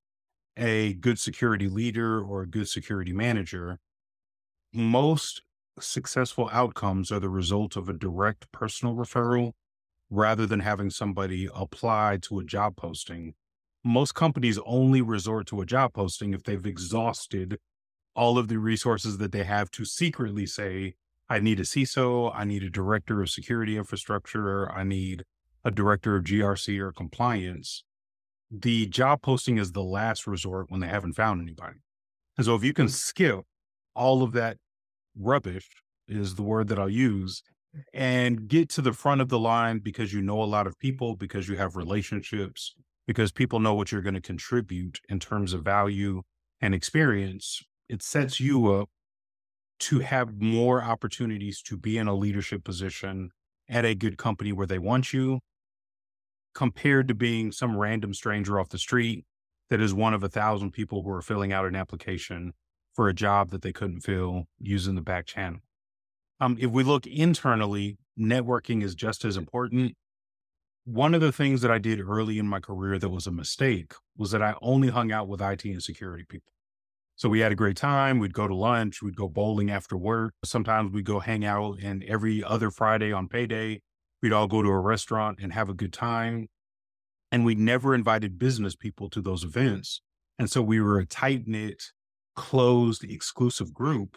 a 0.61 0.95
good 0.95 1.19
security 1.19 1.69
leader 1.69 2.23
or 2.23 2.43
a 2.43 2.47
good 2.47 2.69
security 2.69 3.13
manager. 3.13 3.79
Most 4.73 5.43
successful 5.81 6.49
outcomes 6.53 7.11
are 7.11 7.19
the 7.19 7.29
result 7.29 7.75
of 7.75 7.89
a 7.89 7.93
direct 7.93 8.53
personal 8.53 8.95
referral 8.95 9.53
rather 10.11 10.47
than 10.47 10.61
having 10.61 10.91
somebody 10.91 11.49
apply 11.55 12.19
to 12.23 12.39
a 12.39 12.45
job 12.45 12.77
posting 12.77 13.35
most 13.85 14.15
companies 14.15 14.59
only 14.67 15.01
resort 15.01 15.47
to 15.47 15.61
a 15.61 15.67
job 15.67 15.95
posting 15.95 16.35
if 16.35 16.43
they've 16.43 16.67
exhausted 16.67 17.59
all 18.15 18.39
of 18.39 18.49
the 18.49 18.59
resources 18.59 19.19
that 19.19 19.33
they 19.33 19.45
have 19.45 19.71
to 19.71 19.85
secretly 19.85 20.45
say, 20.45 20.95
I 21.29 21.39
need 21.39 21.61
a 21.61 21.65
CISO, 21.65 22.33
I 22.35 22.45
need 22.45 22.63
a 22.63 22.71
director 22.71 23.23
of 23.23 23.31
security 23.31 23.77
infrastructure, 23.77 24.71
I 24.71 24.85
need 24.85 25.25
a 25.65 25.71
director 25.71 26.17
of 26.17 26.25
GRC 26.25 26.79
or 26.81 26.93
compliance. 26.93 27.85
The 28.51 28.87
job 28.87 29.23
posting 29.23 29.59
is 29.59 29.73
the 29.73 29.83
last 29.83 30.27
resort 30.27 30.71
when 30.71 30.81
they 30.81 30.89
haven't 30.89 31.13
found 31.13 31.41
anybody. 31.41 31.79
And 32.37 32.45
so 32.45 32.55
if 32.55 32.65
you 32.65 32.73
can 32.73 32.87
mm. 32.87 32.91
skip 32.91 33.45
all 33.95 34.23
of 34.23 34.33
that 34.33 34.57
rubbish, 35.19 35.69
is 36.09 36.35
the 36.35 36.43
word 36.43 36.69
that 36.69 36.79
I'll 36.79 36.91
use, 36.91 37.43
and 37.95 38.49
get 38.49 38.69
to 38.71 38.83
the 38.83 38.93
front 38.93 39.21
of 39.21 39.29
the 39.29 39.39
line 39.39 39.79
because 39.79 40.13
you 40.13 40.21
know 40.21 40.43
a 40.43 40.45
lot 40.45 40.67
of 40.67 40.79
people, 40.79 41.15
because 41.15 41.49
you 41.49 41.57
have 41.57 41.77
relationships, 41.77 42.75
because 43.07 43.31
people 43.31 43.61
know 43.61 43.75
what 43.75 43.93
you're 43.93 44.03
going 44.03 44.15
to 44.15 44.21
contribute 44.21 45.01
in 45.09 45.21
terms 45.21 45.53
of 45.53 45.63
value 45.63 46.23
and 46.61 46.75
experience, 46.75 47.63
it 47.89 48.03
sets 48.03 48.41
you 48.41 48.73
up 48.73 48.89
to 49.79 50.01
have 50.01 50.41
more 50.41 50.83
opportunities 50.83 51.63
to 51.63 51.77
be 51.77 51.97
in 51.97 52.07
a 52.07 52.15
leadership 52.15 52.65
position 52.65 53.31
at 53.69 53.85
a 53.85 53.95
good 53.95 54.19
company 54.19 54.53
where 54.53 54.67
they 54.67 54.79
want 54.79 55.13
you 55.13 55.41
compared 56.55 57.09
to 57.09 57.15
being 57.15 57.53
some 57.53 57.77
random 57.77 58.15
stranger 58.15 58.59
off 58.59 58.69
the 58.69 58.79
street 58.79 59.25
that 59.69 59.81
is 59.81 59.95
one 59.95 60.15
of 60.15 60.23
a 60.23 60.29
thousand 60.29 60.73
people 60.73 61.03
who 61.03 61.11
are 61.11 61.23
filling 61.23 61.53
out 61.53 61.67
an 61.67 61.77
application 61.77 62.53
for 62.95 63.09
a 63.09 63.15
job 63.15 63.51
that 63.51 63.63
they 63.63 63.73
couldn't 63.73 64.01
fill 64.01 64.47
using 64.59 64.95
the 64.95 65.01
back 65.01 65.27
channel. 65.27 65.61
Um, 66.41 66.57
if 66.61 66.71
we 66.71 66.83
look 66.83 67.07
internally, 67.07 67.99
networking 68.19 68.83
is 68.83 68.95
just 68.95 69.25
as 69.25 69.37
important 69.37 69.95
one 70.85 71.15
of 71.15 71.21
the 71.21 71.33
things 71.33 71.61
that 71.61 71.71
I 71.71 71.79
did 71.79 72.01
early 72.01 72.39
in 72.39 72.49
my 72.49 72.59
career 72.59 72.99
that 72.99 73.09
was 73.09 73.27
a 73.27 73.31
mistake 73.31 73.93
was 74.17 74.31
that 74.31 74.43
I 74.43 74.55
only 74.63 74.89
hung 74.89 75.13
out 75.13 75.29
with 75.29 75.41
IT 75.41 75.65
and 75.65 75.83
security 75.83 76.25
people. 76.29 76.53
So 77.17 77.29
we 77.29 77.41
had 77.41 77.53
a 77.53 77.57
great 77.57 77.77
time. 77.77 78.19
We'd 78.19 78.35
go 78.35 78.49
to 78.49 78.55
lunch, 78.55 79.03
we'd 79.03 79.17
go 79.17 79.29
bowling 79.29 79.71
after 79.71 79.97
work. 79.97 80.33
Sometimes 80.45 80.93
we'd 80.93 81.05
go 81.05 81.21
hang 81.21 81.45
out, 81.45 81.79
and 81.83 82.03
every 82.05 82.43
other 82.43 82.71
Friday 82.71 83.13
on 83.13 83.29
payday, 83.29 83.83
we'd 84.23 84.33
all 84.33 84.47
go 84.47 84.63
to 84.63 84.69
a 84.69 84.79
restaurant 84.81 85.39
and 85.43 85.53
have 85.53 85.69
a 85.69 85.75
good 85.75 85.93
time. 85.93 86.49
And 87.33 87.45
we 87.45 87.55
never 87.55 87.95
invited 87.95 88.39
business 88.39 88.75
people 88.75 89.09
to 89.11 89.21
those 89.21 89.45
events. 89.45 90.03
And 90.39 90.51
so 90.51 90.63
we 90.63 90.81
were 90.81 90.99
a 90.99 91.07
tight 91.07 91.47
knit, 91.47 91.83
closed, 92.35 93.05
exclusive 93.05 93.73
group, 93.73 94.17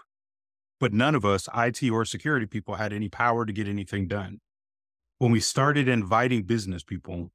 but 0.80 0.94
none 0.94 1.16
of 1.16 1.26
us, 1.26 1.48
IT 1.56 1.84
or 1.90 2.06
security 2.06 2.46
people, 2.46 2.76
had 2.76 2.92
any 2.92 3.10
power 3.10 3.46
to 3.46 3.54
get 3.54 3.68
anything 3.68 4.08
done 4.08 4.40
when 5.24 5.32
we 5.32 5.40
started 5.40 5.88
inviting 5.88 6.44
business 6.44 6.84
people 6.84 7.32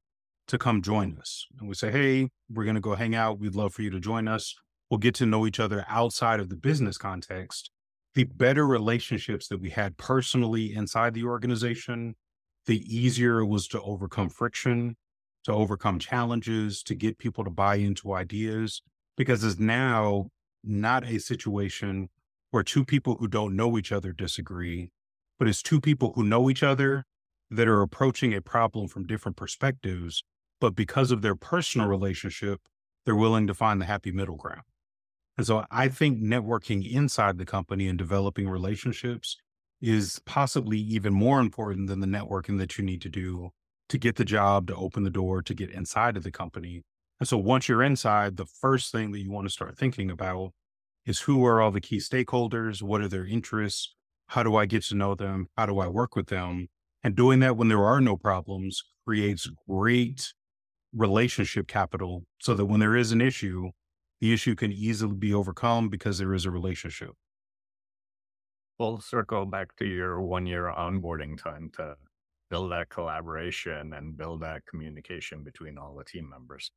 to 0.47 0.59
come 0.59 0.81
join 0.81 1.17
us 1.17 1.47
and 1.59 1.67
we 1.67 1.73
say, 1.73 1.91
Hey, 1.91 2.29
we're 2.47 2.63
going 2.63 2.75
to 2.75 2.81
go 2.81 2.93
hang 2.93 3.15
out. 3.15 3.39
We'd 3.39 3.55
love 3.55 3.73
for 3.73 3.81
you 3.81 3.89
to 3.89 3.99
join 3.99 4.27
us. 4.27 4.53
We'll 4.89 4.99
get 4.99 5.15
to 5.15 5.25
know 5.25 5.47
each 5.47 5.59
other 5.59 5.85
outside 5.87 6.39
of 6.39 6.49
the 6.49 6.55
business 6.55 6.99
context. 6.99 7.71
The 8.13 8.25
better 8.25 8.67
relationships 8.67 9.47
that 9.47 9.59
we 9.59 9.71
had 9.71 9.97
personally 9.97 10.73
inside 10.73 11.15
the 11.15 11.23
organization, 11.23 12.15
the 12.69 12.81
easier 12.87 13.39
it 13.39 13.47
was 13.47 13.67
to 13.67 13.81
overcome 13.81 14.29
friction. 14.29 14.95
to 15.45 15.53
overcome 15.53 15.99
challenges, 15.99 16.83
to 16.83 16.95
get 16.95 17.17
people 17.17 17.43
to 17.43 17.49
buy 17.49 17.75
into 17.75 18.13
ideas, 18.13 18.81
because 19.17 19.43
it's 19.43 19.59
now 19.59 20.27
not 20.63 21.03
a 21.03 21.19
situation 21.19 22.09
where 22.51 22.63
two 22.63 22.83
people 22.83 23.15
who 23.19 23.27
don't 23.27 23.55
know 23.55 23.77
each 23.77 23.91
other 23.91 24.11
disagree, 24.11 24.91
but 25.37 25.47
it's 25.47 25.63
two 25.63 25.79
people 25.79 26.13
who 26.15 26.23
know 26.23 26.49
each 26.49 26.63
other 26.63 27.05
that 27.49 27.67
are 27.67 27.81
approaching 27.81 28.33
a 28.33 28.41
problem 28.41 28.87
from 28.87 29.07
different 29.07 29.37
perspectives. 29.37 30.23
But 30.59 30.75
because 30.75 31.11
of 31.11 31.21
their 31.21 31.35
personal 31.35 31.87
relationship, 31.87 32.61
they're 33.05 33.15
willing 33.15 33.47
to 33.47 33.53
find 33.53 33.79
the 33.79 33.85
happy 33.85 34.11
middle 34.11 34.35
ground. 34.35 34.63
And 35.37 35.47
so 35.47 35.65
I 35.71 35.87
think 35.87 36.21
networking 36.21 36.89
inside 36.89 37.37
the 37.37 37.45
company 37.45 37.87
and 37.87 37.97
developing 37.97 38.49
relationships 38.49 39.37
is 39.81 40.19
possibly 40.25 40.77
even 40.77 41.13
more 41.13 41.39
important 41.39 41.87
than 41.87 41.99
the 41.99 42.07
networking 42.07 42.57
that 42.59 42.77
you 42.77 42.83
need 42.83 43.01
to 43.01 43.09
do 43.09 43.49
to 43.87 43.97
get 43.97 44.15
the 44.15 44.25
job, 44.25 44.67
to 44.67 44.75
open 44.75 45.03
the 45.03 45.09
door, 45.09 45.41
to 45.41 45.53
get 45.53 45.71
inside 45.71 46.17
of 46.17 46.23
the 46.23 46.31
company. 46.31 46.83
And 47.19 47.27
so 47.27 47.37
once 47.37 47.67
you're 47.67 47.83
inside, 47.83 48.37
the 48.37 48.45
first 48.45 48.91
thing 48.91 49.11
that 49.11 49.19
you 49.19 49.31
want 49.31 49.47
to 49.47 49.51
start 49.51 49.77
thinking 49.77 50.09
about 50.09 50.51
is 51.05 51.21
who 51.21 51.45
are 51.45 51.61
all 51.61 51.71
the 51.71 51.81
key 51.81 51.97
stakeholders? 51.97 52.81
What 52.81 53.01
are 53.01 53.07
their 53.07 53.25
interests? 53.25 53.95
How 54.27 54.43
do 54.43 54.55
I 54.55 54.65
get 54.65 54.83
to 54.83 54.95
know 54.95 55.15
them? 55.15 55.47
How 55.57 55.65
do 55.65 55.79
I 55.79 55.87
work 55.87 56.15
with 56.15 56.27
them? 56.27 56.67
And 57.03 57.15
doing 57.15 57.39
that 57.39 57.57
when 57.57 57.67
there 57.67 57.83
are 57.83 58.01
no 58.01 58.15
problems 58.15 58.83
creates 59.05 59.49
great 59.67 60.33
relationship 60.93 61.67
capital 61.67 62.25
so 62.39 62.53
that 62.53 62.65
when 62.65 62.79
there 62.79 62.95
is 62.95 63.11
an 63.11 63.21
issue, 63.21 63.69
the 64.19 64.33
issue 64.33 64.55
can 64.55 64.71
easily 64.71 65.15
be 65.15 65.33
overcome 65.33 65.89
because 65.89 66.17
there 66.17 66.33
is 66.33 66.45
a 66.45 66.51
relationship. 66.51 67.11
We'll 68.79 69.01
circle 69.01 69.45
back 69.45 69.75
to 69.77 69.85
your 69.85 70.21
one 70.21 70.45
year 70.45 70.73
onboarding 70.75 71.41
time 71.41 71.69
to 71.75 71.97
build 72.49 72.71
that 72.71 72.89
collaboration 72.89 73.93
and 73.93 74.17
build 74.17 74.41
that 74.41 74.65
communication 74.65 75.43
between 75.43 75.77
all 75.77 75.95
the 75.95 76.05
team 76.05 76.29
members. 76.29 76.71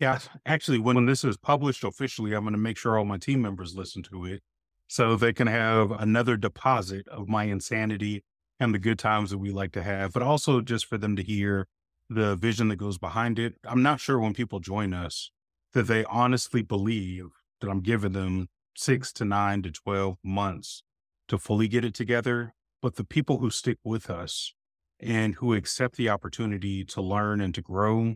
Yeah, 0.00 0.18
actually, 0.44 0.80
when, 0.80 0.96
when 0.96 1.06
this 1.06 1.22
is 1.22 1.36
published 1.36 1.84
officially, 1.84 2.34
I'm 2.34 2.42
going 2.42 2.52
to 2.52 2.58
make 2.58 2.76
sure 2.76 2.98
all 2.98 3.04
my 3.04 3.18
team 3.18 3.40
members 3.40 3.76
listen 3.76 4.02
to 4.04 4.24
it 4.24 4.42
so 4.88 5.14
they 5.14 5.32
can 5.32 5.46
have 5.46 5.92
another 5.92 6.36
deposit 6.36 7.06
of 7.08 7.28
my 7.28 7.44
insanity 7.44 8.24
and 8.58 8.74
the 8.74 8.78
good 8.78 8.98
times 8.98 9.30
that 9.30 9.38
we 9.38 9.50
like 9.50 9.72
to 9.72 9.82
have, 9.82 10.12
but 10.12 10.22
also 10.22 10.60
just 10.60 10.86
for 10.86 10.98
them 10.98 11.14
to 11.16 11.22
hear 11.22 11.68
the 12.10 12.36
vision 12.36 12.68
that 12.68 12.76
goes 12.76 12.98
behind 12.98 13.38
it. 13.38 13.54
I'm 13.64 13.82
not 13.82 14.00
sure 14.00 14.18
when 14.18 14.34
people 14.34 14.60
join 14.60 14.92
us 14.92 15.30
that 15.72 15.84
they 15.86 16.04
honestly 16.04 16.62
believe 16.62 17.26
that 17.60 17.70
I'm 17.70 17.80
giving 17.80 18.12
them 18.12 18.48
six 18.74 19.12
to 19.14 19.24
nine 19.24 19.62
to 19.62 19.70
12 19.70 20.18
months 20.22 20.82
to 21.28 21.38
fully 21.38 21.68
get 21.68 21.84
it 21.84 21.94
together. 21.94 22.54
But 22.82 22.96
the 22.96 23.04
people 23.04 23.38
who 23.38 23.50
stick 23.50 23.78
with 23.84 24.10
us 24.10 24.54
and 25.00 25.36
who 25.36 25.54
accept 25.54 25.96
the 25.96 26.08
opportunity 26.08 26.84
to 26.84 27.00
learn 27.00 27.40
and 27.40 27.54
to 27.54 27.62
grow 27.62 28.14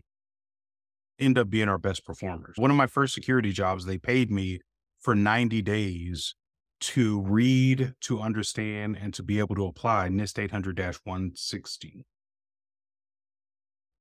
end 1.19 1.37
up 1.37 1.49
being 1.49 1.67
our 1.67 1.77
best 1.77 2.05
performers. 2.05 2.55
One 2.57 2.71
of 2.71 2.77
my 2.77 2.87
first 2.87 3.13
security 3.13 3.51
jobs, 3.51 3.85
they 3.85 3.97
paid 3.97 4.31
me 4.31 4.59
for 4.99 5.15
90 5.15 5.61
days 5.61 6.35
to 6.79 7.21
read, 7.21 7.93
to 8.01 8.21
understand, 8.21 8.97
and 8.99 9.13
to 9.13 9.23
be 9.23 9.39
able 9.39 9.55
to 9.55 9.65
apply 9.65 10.07
NIST 10.07 10.39
800 10.39 10.79
160. 11.03 12.05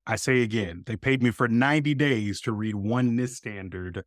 I 0.07 0.17
say 0.17 0.43
again, 0.43 0.85
they 0.87 0.97
paid 0.97 1.23
me 1.23 1.31
for 1.31 1.49
90 1.49 1.95
days 1.95 2.41
to 2.43 2.53
read 2.53 2.77
one 2.77 3.17
NIST 3.17 3.35
standard 3.35 4.05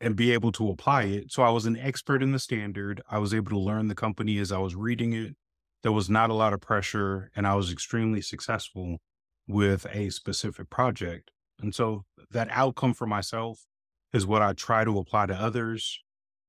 and 0.00 0.16
be 0.16 0.32
able 0.32 0.50
to 0.52 0.70
apply 0.70 1.04
it. 1.04 1.30
So 1.30 1.42
I 1.42 1.50
was 1.50 1.66
an 1.66 1.76
expert 1.76 2.22
in 2.22 2.32
the 2.32 2.38
standard. 2.38 3.02
I 3.10 3.18
was 3.18 3.34
able 3.34 3.50
to 3.50 3.58
learn 3.58 3.88
the 3.88 3.94
company 3.94 4.38
as 4.38 4.50
I 4.50 4.58
was 4.58 4.74
reading 4.74 5.12
it. 5.12 5.36
There 5.82 5.92
was 5.92 6.08
not 6.08 6.30
a 6.30 6.34
lot 6.34 6.52
of 6.52 6.60
pressure, 6.60 7.30
and 7.36 7.46
I 7.46 7.54
was 7.54 7.70
extremely 7.70 8.20
successful 8.20 8.98
with 9.46 9.86
a 9.92 10.10
specific 10.10 10.70
project. 10.70 11.30
And 11.60 11.74
so 11.74 12.04
that 12.30 12.48
outcome 12.50 12.94
for 12.94 13.06
myself 13.06 13.66
is 14.12 14.26
what 14.26 14.42
I 14.42 14.52
try 14.52 14.84
to 14.84 14.98
apply 14.98 15.26
to 15.26 15.34
others. 15.34 16.00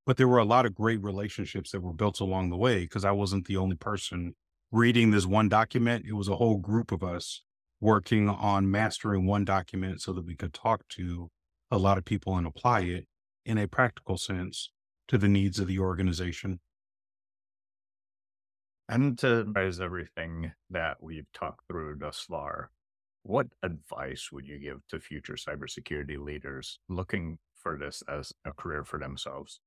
But 0.06 0.16
there 0.16 0.28
were 0.28 0.38
a 0.38 0.44
lot 0.44 0.66
of 0.66 0.74
great 0.74 1.02
relationships 1.02 1.70
that 1.70 1.80
were 1.80 1.92
built 1.92 2.20
along 2.20 2.50
the 2.50 2.56
way 2.56 2.80
because 2.80 3.04
I 3.04 3.12
wasn't 3.12 3.46
the 3.46 3.56
only 3.56 3.76
person 3.76 4.34
reading 4.70 5.10
this 5.10 5.26
one 5.26 5.48
document. 5.48 6.06
It 6.06 6.14
was 6.14 6.28
a 6.28 6.36
whole 6.36 6.56
group 6.56 6.90
of 6.90 7.04
us 7.04 7.42
working 7.80 8.28
on 8.28 8.70
mastering 8.70 9.26
one 9.26 9.44
document 9.44 10.00
so 10.00 10.12
that 10.12 10.24
we 10.24 10.34
could 10.34 10.54
talk 10.54 10.88
to 10.88 11.28
a 11.70 11.78
lot 11.78 11.98
of 11.98 12.04
people 12.04 12.36
and 12.36 12.46
apply 12.46 12.80
it 12.80 13.06
in 13.44 13.58
a 13.58 13.66
practical 13.66 14.16
sense 14.16 14.70
to 15.08 15.18
the 15.18 15.28
needs 15.28 15.58
of 15.58 15.66
the 15.66 15.78
organization. 15.78 16.60
And 18.88 19.18
to 19.18 19.42
summarize 19.42 19.80
everything 19.80 20.52
that 20.70 20.98
we've 21.00 21.30
talked 21.32 21.66
through 21.68 21.96
thus 21.98 22.24
far, 22.28 22.70
what 23.22 23.46
advice 23.62 24.30
would 24.32 24.46
you 24.46 24.58
give 24.58 24.86
to 24.88 25.00
future 25.00 25.34
cybersecurity 25.34 26.18
leaders 26.18 26.78
looking 26.88 27.38
for 27.54 27.78
this 27.78 28.02
as 28.08 28.32
a 28.44 28.52
career 28.52 28.84
for 28.84 28.98
themselves? 28.98 29.60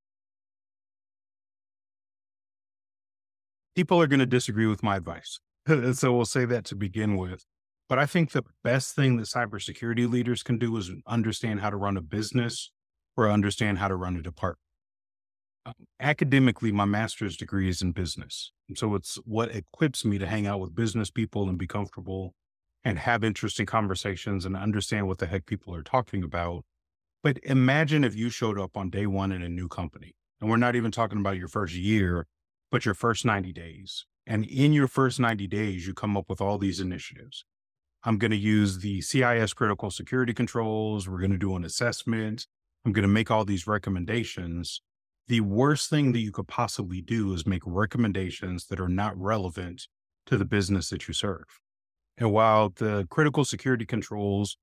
People 3.74 4.00
are 4.00 4.06
going 4.06 4.20
to 4.20 4.26
disagree 4.26 4.66
with 4.66 4.82
my 4.82 4.96
advice. 4.96 5.40
so 5.92 6.12
we'll 6.12 6.24
say 6.24 6.44
that 6.44 6.64
to 6.66 6.76
begin 6.76 7.16
with. 7.16 7.44
But 7.88 7.98
I 7.98 8.06
think 8.06 8.32
the 8.32 8.44
best 8.64 8.94
thing 8.94 9.16
that 9.16 9.26
cybersecurity 9.26 10.10
leaders 10.10 10.42
can 10.42 10.58
do 10.58 10.76
is 10.76 10.90
understand 11.06 11.60
how 11.60 11.70
to 11.70 11.76
run 11.76 11.96
a 11.96 12.02
business 12.02 12.70
or 13.16 13.30
understand 13.30 13.78
how 13.78 13.88
to 13.88 13.96
run 13.96 14.16
a 14.16 14.22
department. 14.22 14.60
Um, 15.64 15.74
academically, 15.98 16.70
my 16.70 16.84
master's 16.84 17.36
degree 17.36 17.68
is 17.68 17.82
in 17.82 17.92
business. 17.92 18.52
And 18.68 18.78
so 18.78 18.94
it's 18.94 19.16
what 19.24 19.54
equips 19.54 20.04
me 20.04 20.18
to 20.18 20.26
hang 20.26 20.46
out 20.46 20.60
with 20.60 20.74
business 20.74 21.10
people 21.10 21.48
and 21.48 21.58
be 21.58 21.66
comfortable 21.66 22.34
and 22.84 23.00
have 23.00 23.24
interesting 23.24 23.66
conversations 23.66 24.44
and 24.44 24.56
understand 24.56 25.08
what 25.08 25.18
the 25.18 25.26
heck 25.26 25.46
people 25.46 25.74
are 25.74 25.82
talking 25.82 26.22
about. 26.22 26.64
But 27.22 27.38
imagine 27.42 28.04
if 28.04 28.14
you 28.14 28.30
showed 28.30 28.60
up 28.60 28.76
on 28.76 28.90
day 28.90 29.06
one 29.06 29.32
in 29.32 29.42
a 29.42 29.48
new 29.48 29.66
company, 29.66 30.14
and 30.40 30.48
we're 30.48 30.56
not 30.56 30.76
even 30.76 30.92
talking 30.92 31.18
about 31.18 31.36
your 31.36 31.48
first 31.48 31.74
year, 31.74 32.26
but 32.70 32.84
your 32.84 32.94
first 32.94 33.24
90 33.24 33.52
days. 33.52 34.06
And 34.26 34.44
in 34.44 34.72
your 34.72 34.86
first 34.86 35.18
90 35.18 35.46
days, 35.48 35.86
you 35.86 35.94
come 35.94 36.16
up 36.16 36.26
with 36.28 36.40
all 36.40 36.58
these 36.58 36.78
initiatives. 36.78 37.44
I'm 38.04 38.18
going 38.18 38.30
to 38.30 38.36
use 38.36 38.78
the 38.78 39.00
CIS 39.00 39.52
critical 39.52 39.90
security 39.90 40.32
controls. 40.32 41.08
We're 41.08 41.18
going 41.18 41.32
to 41.32 41.38
do 41.38 41.56
an 41.56 41.64
assessment. 41.64 42.46
I'm 42.86 42.92
going 42.92 43.02
to 43.02 43.08
make 43.08 43.32
all 43.32 43.44
these 43.44 43.66
recommendations. 43.66 44.80
The 45.26 45.40
worst 45.40 45.90
thing 45.90 46.12
that 46.12 46.20
you 46.20 46.30
could 46.30 46.46
possibly 46.46 47.02
do 47.02 47.32
is 47.32 47.44
make 47.44 47.62
recommendations 47.66 48.68
that 48.68 48.78
are 48.78 48.88
not 48.88 49.20
relevant 49.20 49.88
to 50.26 50.38
the 50.38 50.44
business 50.44 50.88
that 50.90 51.08
you 51.08 51.12
serve. 51.12 51.46
And 52.16 52.30
while 52.32 52.70
the 52.70 53.08
critical 53.10 53.44
security 53.44 53.86
controls 53.86 54.56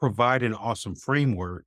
provide 0.00 0.42
an 0.42 0.52
awesome 0.52 0.96
framework, 0.96 1.64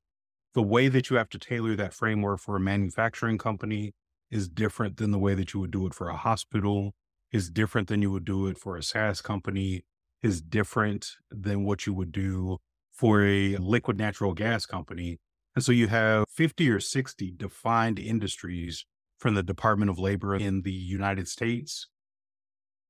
the 0.56 0.62
way 0.62 0.90
that 0.90 1.10
you 1.10 1.16
have 1.16 1.30
to 1.30 1.40
tailor 1.40 1.78
that 1.78 1.94
framework 1.94 2.42
for 2.42 2.58
a 2.58 2.60
manufacturing 2.60 3.38
company 3.38 3.94
is 4.30 4.50
different 4.50 4.98
than 4.98 5.12
the 5.12 5.20
way 5.20 5.36
that 5.36 5.54
you 5.54 5.62
would 5.62 5.72
do 5.72 5.88
it 5.88 5.94
for 5.94 6.10
a 6.10 6.18
hospital, 6.18 6.92
is 7.32 7.50
different 7.50 7.88
than 7.88 8.02
you 8.02 8.12
would 8.12 8.26
do 8.26 8.48
it 8.48 8.58
for 8.58 8.76
a 8.76 8.84
SaaS 8.84 9.22
company, 9.22 9.86
is 10.22 10.42
different 10.42 11.12
than 11.32 11.64
what 11.64 11.86
you 11.86 11.94
would 11.94 12.12
do 12.12 12.58
for 12.92 13.24
a 13.24 13.56
liquid 13.56 13.98
natural 13.98 14.34
gas 14.34 14.66
company. 14.66 15.18
And 15.56 15.64
so 15.64 15.72
you 15.72 15.88
have 15.88 16.26
50 16.30 16.70
or 16.70 16.80
60 16.80 17.32
defined 17.38 17.98
industries 17.98 18.86
from 19.18 19.36
the 19.36 19.44
Department 19.44 19.90
of 19.90 19.98
Labor 19.98 20.36
in 20.36 20.64
the 20.64 20.74
United 20.74 21.28
States, 21.28 21.88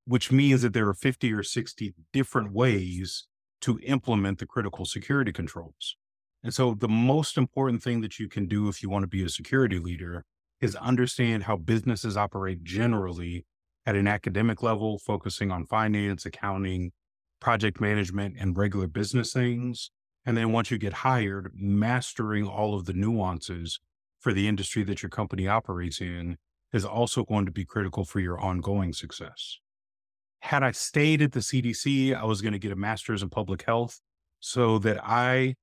which 0.06 0.32
means 0.32 0.64
that 0.64 0.74
there 0.74 0.88
are 0.88 0.94
50 0.94 1.32
or 1.32 1.44
60 1.44 1.94
different 2.12 2.52
ways 2.52 3.28
to 3.62 3.80
implement 3.84 4.40
the 4.40 4.46
critical 4.46 4.86
security 4.86 5.32
controls. 5.32 5.96
And 6.44 6.54
so 6.54 6.74
the 6.74 6.88
most 6.88 7.38
important 7.38 7.82
thing 7.82 8.02
that 8.02 8.20
you 8.20 8.28
can 8.28 8.48
do 8.48 8.68
if 8.68 8.84
you 8.84 8.90
want 8.90 9.04
to 9.04 9.08
be 9.08 9.24
a 9.24 9.30
security 9.30 9.80
leader 9.80 10.26
is 10.62 10.76
understand 10.76 11.44
how 11.44 11.58
businesses 11.58 12.18
operate 12.18 12.64
generally 12.64 13.46
at 13.86 13.96
an 13.96 14.08
academic 14.08 14.64
level, 14.64 14.98
focusing 14.98 15.52
on 15.52 15.66
finance, 15.66 16.26
accounting, 16.26 16.92
project 17.40 17.80
management, 17.80 18.36
and 18.40 18.58
regular 18.58 18.88
business 18.88 19.34
things. 19.34 19.92
And 20.26 20.36
then 20.36 20.52
once 20.52 20.72
you 20.72 20.78
get 20.78 20.94
hired, 20.94 21.52
mastering 21.54 22.48
all 22.48 22.76
of 22.76 22.86
the 22.86 22.94
nuances 22.94 23.80
for 24.20 24.34
the 24.34 24.48
industry 24.48 24.84
that 24.84 25.04
your 25.04 25.10
company 25.10 25.48
operates 25.48 26.02
in 26.02 26.38
is 26.74 26.84
also 26.84 27.24
going 27.24 27.46
to 27.46 27.52
be 27.52 27.64
critical 27.64 28.06
for 28.06 28.20
your 28.20 28.40
ongoing 28.40 28.92
success. 28.92 29.60
Had 30.40 30.64
I 30.64 30.72
stayed 30.72 31.22
at 31.22 31.32
the 31.32 31.40
CDC, 31.40 32.16
I 32.16 32.26
was 32.26 32.42
going 32.42 32.54
to 32.54 32.60
get 32.60 32.72
a 32.72 32.76
master's 32.76 33.22
in 33.22 33.30
public 33.30 33.64
health 33.64 34.02
so 34.40 34.80
that 34.80 35.00
I 35.04 35.56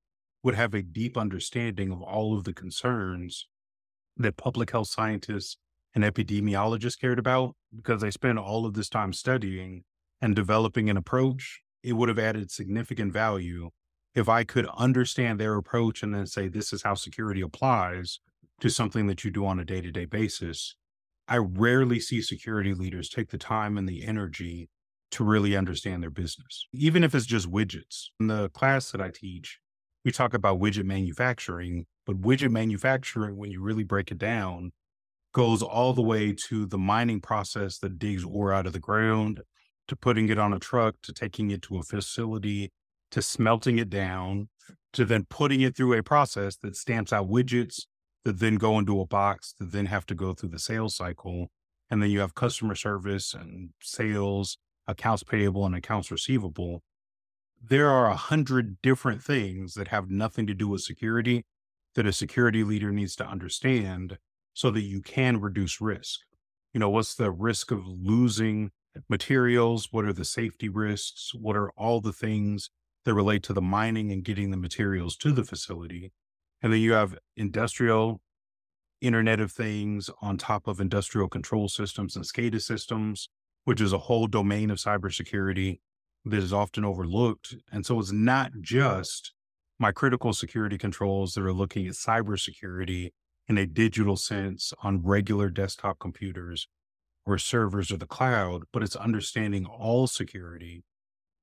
would 0.42 0.54
have 0.54 0.74
a 0.74 0.82
deep 0.82 1.16
understanding 1.16 1.92
of 1.92 2.02
all 2.02 2.36
of 2.36 2.44
the 2.44 2.52
concerns 2.52 3.48
that 4.16 4.36
public 4.36 4.70
health 4.70 4.88
scientists 4.88 5.56
and 5.94 6.04
epidemiologists 6.04 6.98
cared 6.98 7.18
about 7.18 7.54
because 7.74 8.02
I 8.02 8.10
spent 8.10 8.38
all 8.38 8.64
of 8.64 8.74
this 8.74 8.88
time 8.88 9.12
studying 9.12 9.84
and 10.20 10.34
developing 10.34 10.88
an 10.88 10.96
approach. 10.96 11.60
It 11.82 11.94
would 11.94 12.08
have 12.08 12.18
added 12.18 12.50
significant 12.50 13.12
value 13.12 13.70
if 14.14 14.28
I 14.28 14.44
could 14.44 14.66
understand 14.76 15.40
their 15.40 15.56
approach 15.56 16.02
and 16.02 16.14
then 16.14 16.26
say, 16.26 16.48
this 16.48 16.72
is 16.72 16.82
how 16.82 16.94
security 16.94 17.40
applies 17.40 18.20
to 18.60 18.68
something 18.68 19.06
that 19.06 19.24
you 19.24 19.30
do 19.30 19.46
on 19.46 19.58
a 19.58 19.64
day 19.64 19.80
to 19.80 19.90
day 19.90 20.04
basis. 20.04 20.76
I 21.28 21.38
rarely 21.38 21.98
see 22.00 22.20
security 22.20 22.74
leaders 22.74 23.08
take 23.08 23.30
the 23.30 23.38
time 23.38 23.78
and 23.78 23.88
the 23.88 24.04
energy 24.04 24.68
to 25.12 25.24
really 25.24 25.56
understand 25.56 26.02
their 26.02 26.10
business, 26.10 26.66
even 26.72 27.04
if 27.04 27.14
it's 27.14 27.26
just 27.26 27.50
widgets. 27.50 28.06
In 28.18 28.26
the 28.26 28.48
class 28.50 28.90
that 28.90 29.00
I 29.00 29.10
teach, 29.10 29.58
we 30.04 30.10
talk 30.10 30.34
about 30.34 30.58
widget 30.58 30.84
manufacturing, 30.84 31.86
but 32.06 32.20
widget 32.20 32.50
manufacturing, 32.50 33.36
when 33.36 33.50
you 33.50 33.62
really 33.62 33.84
break 33.84 34.10
it 34.10 34.18
down, 34.18 34.72
goes 35.32 35.62
all 35.62 35.92
the 35.92 36.02
way 36.02 36.34
to 36.48 36.66
the 36.66 36.78
mining 36.78 37.20
process 37.20 37.78
that 37.78 37.98
digs 37.98 38.24
ore 38.24 38.52
out 38.52 38.66
of 38.66 38.72
the 38.72 38.78
ground, 38.78 39.42
to 39.88 39.96
putting 39.96 40.28
it 40.28 40.38
on 40.38 40.52
a 40.52 40.58
truck, 40.58 40.96
to 41.02 41.12
taking 41.12 41.50
it 41.50 41.62
to 41.62 41.78
a 41.78 41.82
facility, 41.82 42.70
to 43.12 43.22
smelting 43.22 43.78
it 43.78 43.88
down, 43.88 44.48
to 44.92 45.04
then 45.04 45.26
putting 45.28 45.60
it 45.60 45.76
through 45.76 45.94
a 45.94 46.02
process 46.02 46.56
that 46.56 46.76
stamps 46.76 47.12
out 47.12 47.30
widgets 47.30 47.82
that 48.24 48.40
then 48.40 48.56
go 48.56 48.78
into 48.78 49.00
a 49.00 49.06
box 49.06 49.54
that 49.58 49.72
then 49.72 49.86
have 49.86 50.06
to 50.06 50.14
go 50.14 50.34
through 50.34 50.48
the 50.48 50.58
sales 50.58 50.96
cycle. 50.96 51.48
And 51.90 52.02
then 52.02 52.10
you 52.10 52.20
have 52.20 52.34
customer 52.34 52.74
service 52.74 53.34
and 53.34 53.70
sales, 53.82 54.58
accounts 54.86 55.22
payable 55.22 55.66
and 55.66 55.74
accounts 55.74 56.10
receivable. 56.10 56.82
There 57.62 57.90
are 57.90 58.08
a 58.08 58.16
hundred 58.16 58.80
different 58.82 59.22
things 59.22 59.74
that 59.74 59.88
have 59.88 60.10
nothing 60.10 60.46
to 60.46 60.54
do 60.54 60.68
with 60.68 60.80
security 60.80 61.44
that 61.94 62.06
a 62.06 62.12
security 62.12 62.64
leader 62.64 62.90
needs 62.90 63.14
to 63.16 63.26
understand 63.26 64.18
so 64.54 64.70
that 64.70 64.82
you 64.82 65.02
can 65.02 65.40
reduce 65.40 65.80
risk. 65.80 66.20
You 66.72 66.80
know, 66.80 66.88
what's 66.88 67.14
the 67.14 67.30
risk 67.30 67.70
of 67.70 67.86
losing 67.86 68.70
materials? 69.08 69.88
What 69.90 70.06
are 70.06 70.12
the 70.12 70.24
safety 70.24 70.68
risks? 70.68 71.32
What 71.34 71.56
are 71.56 71.70
all 71.76 72.00
the 72.00 72.12
things 72.12 72.70
that 73.04 73.14
relate 73.14 73.42
to 73.44 73.52
the 73.52 73.62
mining 73.62 74.10
and 74.10 74.24
getting 74.24 74.50
the 74.50 74.56
materials 74.56 75.16
to 75.18 75.32
the 75.32 75.44
facility? 75.44 76.12
And 76.60 76.72
then 76.72 76.80
you 76.80 76.92
have 76.92 77.18
industrial 77.36 78.20
Internet 79.00 79.40
of 79.40 79.50
Things 79.50 80.08
on 80.20 80.38
top 80.38 80.68
of 80.68 80.80
industrial 80.80 81.28
control 81.28 81.68
systems 81.68 82.14
and 82.14 82.24
SCADA 82.24 82.62
systems, 82.62 83.28
which 83.64 83.80
is 83.80 83.92
a 83.92 83.98
whole 83.98 84.28
domain 84.28 84.70
of 84.70 84.78
cybersecurity 84.78 85.80
that 86.24 86.38
is 86.38 86.52
often 86.52 86.84
overlooked. 86.84 87.56
And 87.72 87.84
so 87.84 87.98
it's 87.98 88.12
not 88.12 88.52
just 88.60 89.32
my 89.78 89.90
critical 89.90 90.32
security 90.32 90.78
controls 90.78 91.34
that 91.34 91.42
are 91.42 91.52
looking 91.52 91.86
at 91.88 91.94
cybersecurity 91.94 93.10
in 93.48 93.58
a 93.58 93.66
digital 93.66 94.16
sense 94.16 94.72
on 94.84 95.02
regular 95.02 95.50
desktop 95.50 95.98
computers 95.98 96.68
or 97.26 97.38
servers 97.38 97.90
or 97.90 97.96
the 97.96 98.06
cloud, 98.06 98.62
but 98.72 98.82
it's 98.84 98.94
understanding 98.94 99.66
all 99.66 100.06
security, 100.06 100.84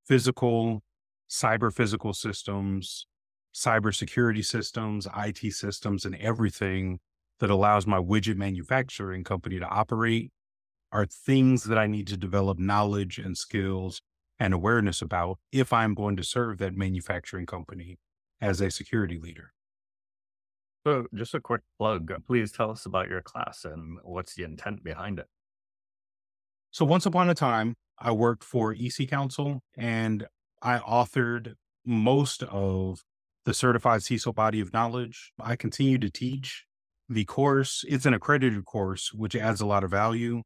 physical, 0.05 0.81
cyber 1.29 1.73
physical 1.73 2.13
systems, 2.13 3.05
cybersecurity 3.53 4.43
systems, 4.43 5.07
IT 5.15 5.53
systems, 5.53 6.05
and 6.05 6.15
everything 6.15 6.99
that 7.39 7.49
allows 7.49 7.87
my 7.87 7.97
widget 7.97 8.35
manufacturing 8.35 9.23
company 9.23 9.59
to 9.59 9.65
operate 9.65 10.31
are 10.91 11.05
things 11.05 11.63
that 11.65 11.77
I 11.77 11.87
need 11.87 12.07
to 12.07 12.17
develop 12.17 12.57
knowledge 12.57 13.19
and 13.19 13.37
skills 13.37 14.01
and 14.39 14.53
awareness 14.53 15.01
about 15.01 15.37
if 15.51 15.71
I'm 15.71 15.93
going 15.93 16.15
to 16.17 16.23
serve 16.23 16.57
that 16.59 16.75
manufacturing 16.75 17.45
company 17.45 17.99
as 18.41 18.61
a 18.61 18.71
security 18.71 19.19
leader. 19.19 19.51
So, 20.85 21.05
just 21.13 21.33
a 21.33 21.41
quick 21.41 21.61
plug. 21.77 22.11
Please 22.25 22.51
tell 22.51 22.71
us 22.71 22.85
about 22.85 23.09
your 23.09 23.21
class 23.21 23.65
and 23.65 23.99
what's 24.03 24.35
the 24.35 24.43
intent 24.43 24.83
behind 24.83 25.19
it. 25.19 25.27
So, 26.71 26.85
once 26.85 27.05
upon 27.05 27.29
a 27.29 27.35
time, 27.35 27.75
I 27.99 28.11
worked 28.11 28.45
for 28.45 28.73
EC 28.73 29.09
Council 29.09 29.61
and 29.77 30.25
I 30.61 30.79
authored 30.79 31.55
most 31.85 32.43
of 32.43 33.03
the 33.45 33.53
certified 33.53 34.01
CISO 34.01 34.33
body 34.33 34.59
of 34.59 34.73
knowledge. 34.73 35.31
I 35.39 35.55
continue 35.55 35.97
to 35.99 36.09
teach 36.09 36.65
the 37.07 37.25
course. 37.25 37.83
It's 37.87 38.05
an 38.05 38.13
accredited 38.13 38.65
course, 38.65 39.13
which 39.13 39.35
adds 39.35 39.61
a 39.61 39.65
lot 39.65 39.83
of 39.83 39.91
value. 39.91 40.43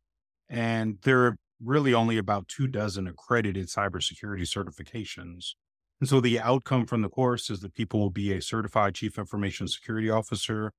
And 0.49 0.99
there 1.01 1.25
are 1.25 1.35
really 1.61 1.93
only 1.93 2.17
about 2.17 2.47
two 2.47 2.67
dozen 2.67 3.07
accredited 3.07 3.67
cybersecurity 3.67 4.43
certifications. 4.43 5.53
And 5.99 6.09
so 6.09 6.19
the 6.19 6.39
outcome 6.39 6.85
from 6.85 7.01
the 7.01 7.09
course 7.09 7.49
is 7.49 7.61
that 7.61 7.73
people 7.73 7.99
will 7.99 8.09
be 8.09 8.33
a 8.33 8.41
certified 8.41 8.95
chief 8.95 9.17
information 9.17 9.67
security 9.67 10.09
officer 10.09 10.71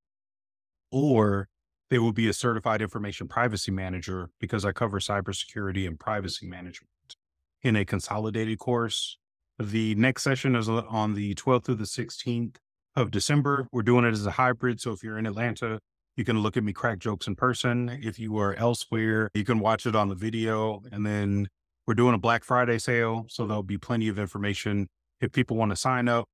or 0.90 1.48
they 1.90 1.98
will 1.98 2.12
be 2.12 2.28
a 2.28 2.32
certified 2.32 2.82
information 2.82 3.28
privacy 3.28 3.70
manager 3.70 4.30
because 4.40 4.64
I 4.64 4.72
cover 4.72 5.00
cybersecurity 5.00 5.86
and 5.86 5.98
privacy 5.98 6.46
management 6.46 7.16
in 7.62 7.76
a 7.76 7.84
consolidated 7.84 8.58
course. 8.58 9.18
The 9.58 9.94
next 9.94 10.22
session 10.22 10.56
is 10.56 10.68
on 10.68 11.14
the 11.14 11.34
12th 11.34 11.66
through 11.66 11.76
the 11.76 11.84
16th 11.84 12.56
of 12.96 13.10
December. 13.10 13.68
We're 13.70 13.82
doing 13.82 14.04
it 14.04 14.12
as 14.12 14.26
a 14.26 14.32
hybrid. 14.32 14.80
So 14.80 14.92
if 14.92 15.02
you're 15.02 15.18
in 15.18 15.26
Atlanta, 15.26 15.78
you 16.16 16.24
can 16.24 16.40
look 16.40 16.56
at 16.56 16.64
me 16.64 16.72
crack 16.72 16.98
jokes 16.98 17.26
in 17.26 17.36
person. 17.36 17.88
If 18.02 18.18
you 18.18 18.36
are 18.38 18.54
elsewhere, 18.54 19.30
you 19.34 19.44
can 19.44 19.60
watch 19.60 19.86
it 19.86 19.94
on 19.94 20.08
the 20.08 20.14
video. 20.16 20.82
And 20.90 21.06
then 21.06 21.48
we're 21.86 21.94
doing 21.94 22.14
a 22.14 22.18
Black 22.18 22.42
Friday 22.42 22.78
sale. 22.78 23.26
So 23.28 23.46
there'll 23.46 23.62
be 23.62 23.78
plenty 23.78 24.08
of 24.08 24.18
information. 24.18 24.88
If 25.20 25.32
people 25.32 25.56
want 25.56 25.70
to 25.70 25.76
sign 25.76 26.08
up, 26.08 26.26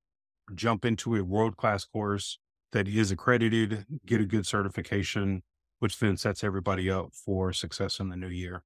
jump 0.55 0.85
into 0.85 1.15
a 1.17 1.23
world 1.23 1.57
class 1.57 1.85
course 1.85 2.39
that 2.73 2.89
is 2.89 3.11
accredited, 3.11 3.85
get 4.07 4.21
a 4.21 4.27
good 4.27 4.47
certification, 4.47 5.43
which 5.79 5.99
then 5.99 6.17
sets 6.17 6.43
everybody 6.43 6.91
up 6.91 7.13
for 7.13 7.53
success 7.53 8.01
in 8.01 8.09
the 8.09 8.17
new 8.17 8.29
year. 8.29 8.63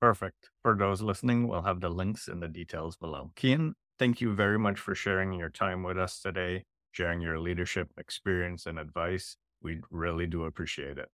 Perfect. 0.00 0.50
For 0.62 0.76
those 0.76 1.00
listening, 1.00 1.48
we'll 1.48 1.62
have 1.62 1.80
the 1.80 1.88
links 1.88 2.28
in 2.28 2.40
the 2.40 2.48
details 2.48 2.96
below. 2.96 3.30
Keyaan, 3.36 3.72
thank 3.98 4.20
you 4.20 4.34
very 4.34 4.58
much 4.58 4.78
for 4.78 4.94
sharing 4.94 5.32
your 5.32 5.48
time 5.48 5.82
with 5.82 5.98
us 5.98 6.20
today, 6.20 6.64
sharing 6.92 7.20
your 7.20 7.38
leadership 7.38 7.90
experience 7.96 8.66
and 8.66 8.78
advice. 8.78 9.36
We 9.62 9.80
really 9.90 10.26
do 10.26 10.44
appreciate 10.44 10.98
it. 10.98 11.08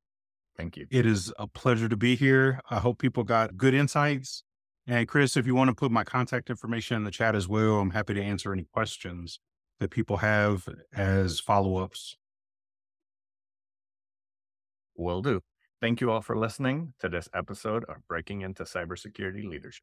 Thank 0.57 0.77
you. 0.77 0.87
It 0.91 1.07
is 1.07 1.33
a 1.39 1.47
pleasure 1.47 1.89
to 1.89 1.97
be 1.97 2.17
here. 2.17 2.61
I 2.71 2.79
hope 2.81 2.99
people 2.99 3.25
got 3.25 3.57
good 3.57 3.73
insights. 3.73 4.43
And 4.87 5.07
Chris, 5.07 5.37
if 5.37 5.47
you 5.47 5.55
want 5.55 5.69
to 5.69 5.75
put 5.75 5.93
my 5.93 6.03
contact 6.03 6.51
information 6.51 6.97
in 6.97 7.05
the 7.05 7.11
chat 7.11 7.37
as 7.37 7.47
well, 7.47 7.79
I'm 7.79 7.91
happy 7.91 8.15
to 8.15 8.23
answer 8.23 8.53
any 8.53 8.67
questions 8.73 9.39
that 9.79 9.91
people 9.91 10.19
have 10.19 10.69
as 10.95 11.39
follow 11.39 11.77
ups. 11.77 12.17
Will 14.97 15.23
do. 15.23 15.41
Thank 15.83 16.01
you 16.01 16.11
all 16.13 16.23
for 16.23 16.37
listening 16.37 16.95
to 17.01 17.11
this 17.11 17.29
episode 17.35 17.85
of 17.89 17.97
Breaking 18.09 18.41
into 18.43 18.63
Cybersecurity 18.63 19.45
Leadership. 19.45 19.83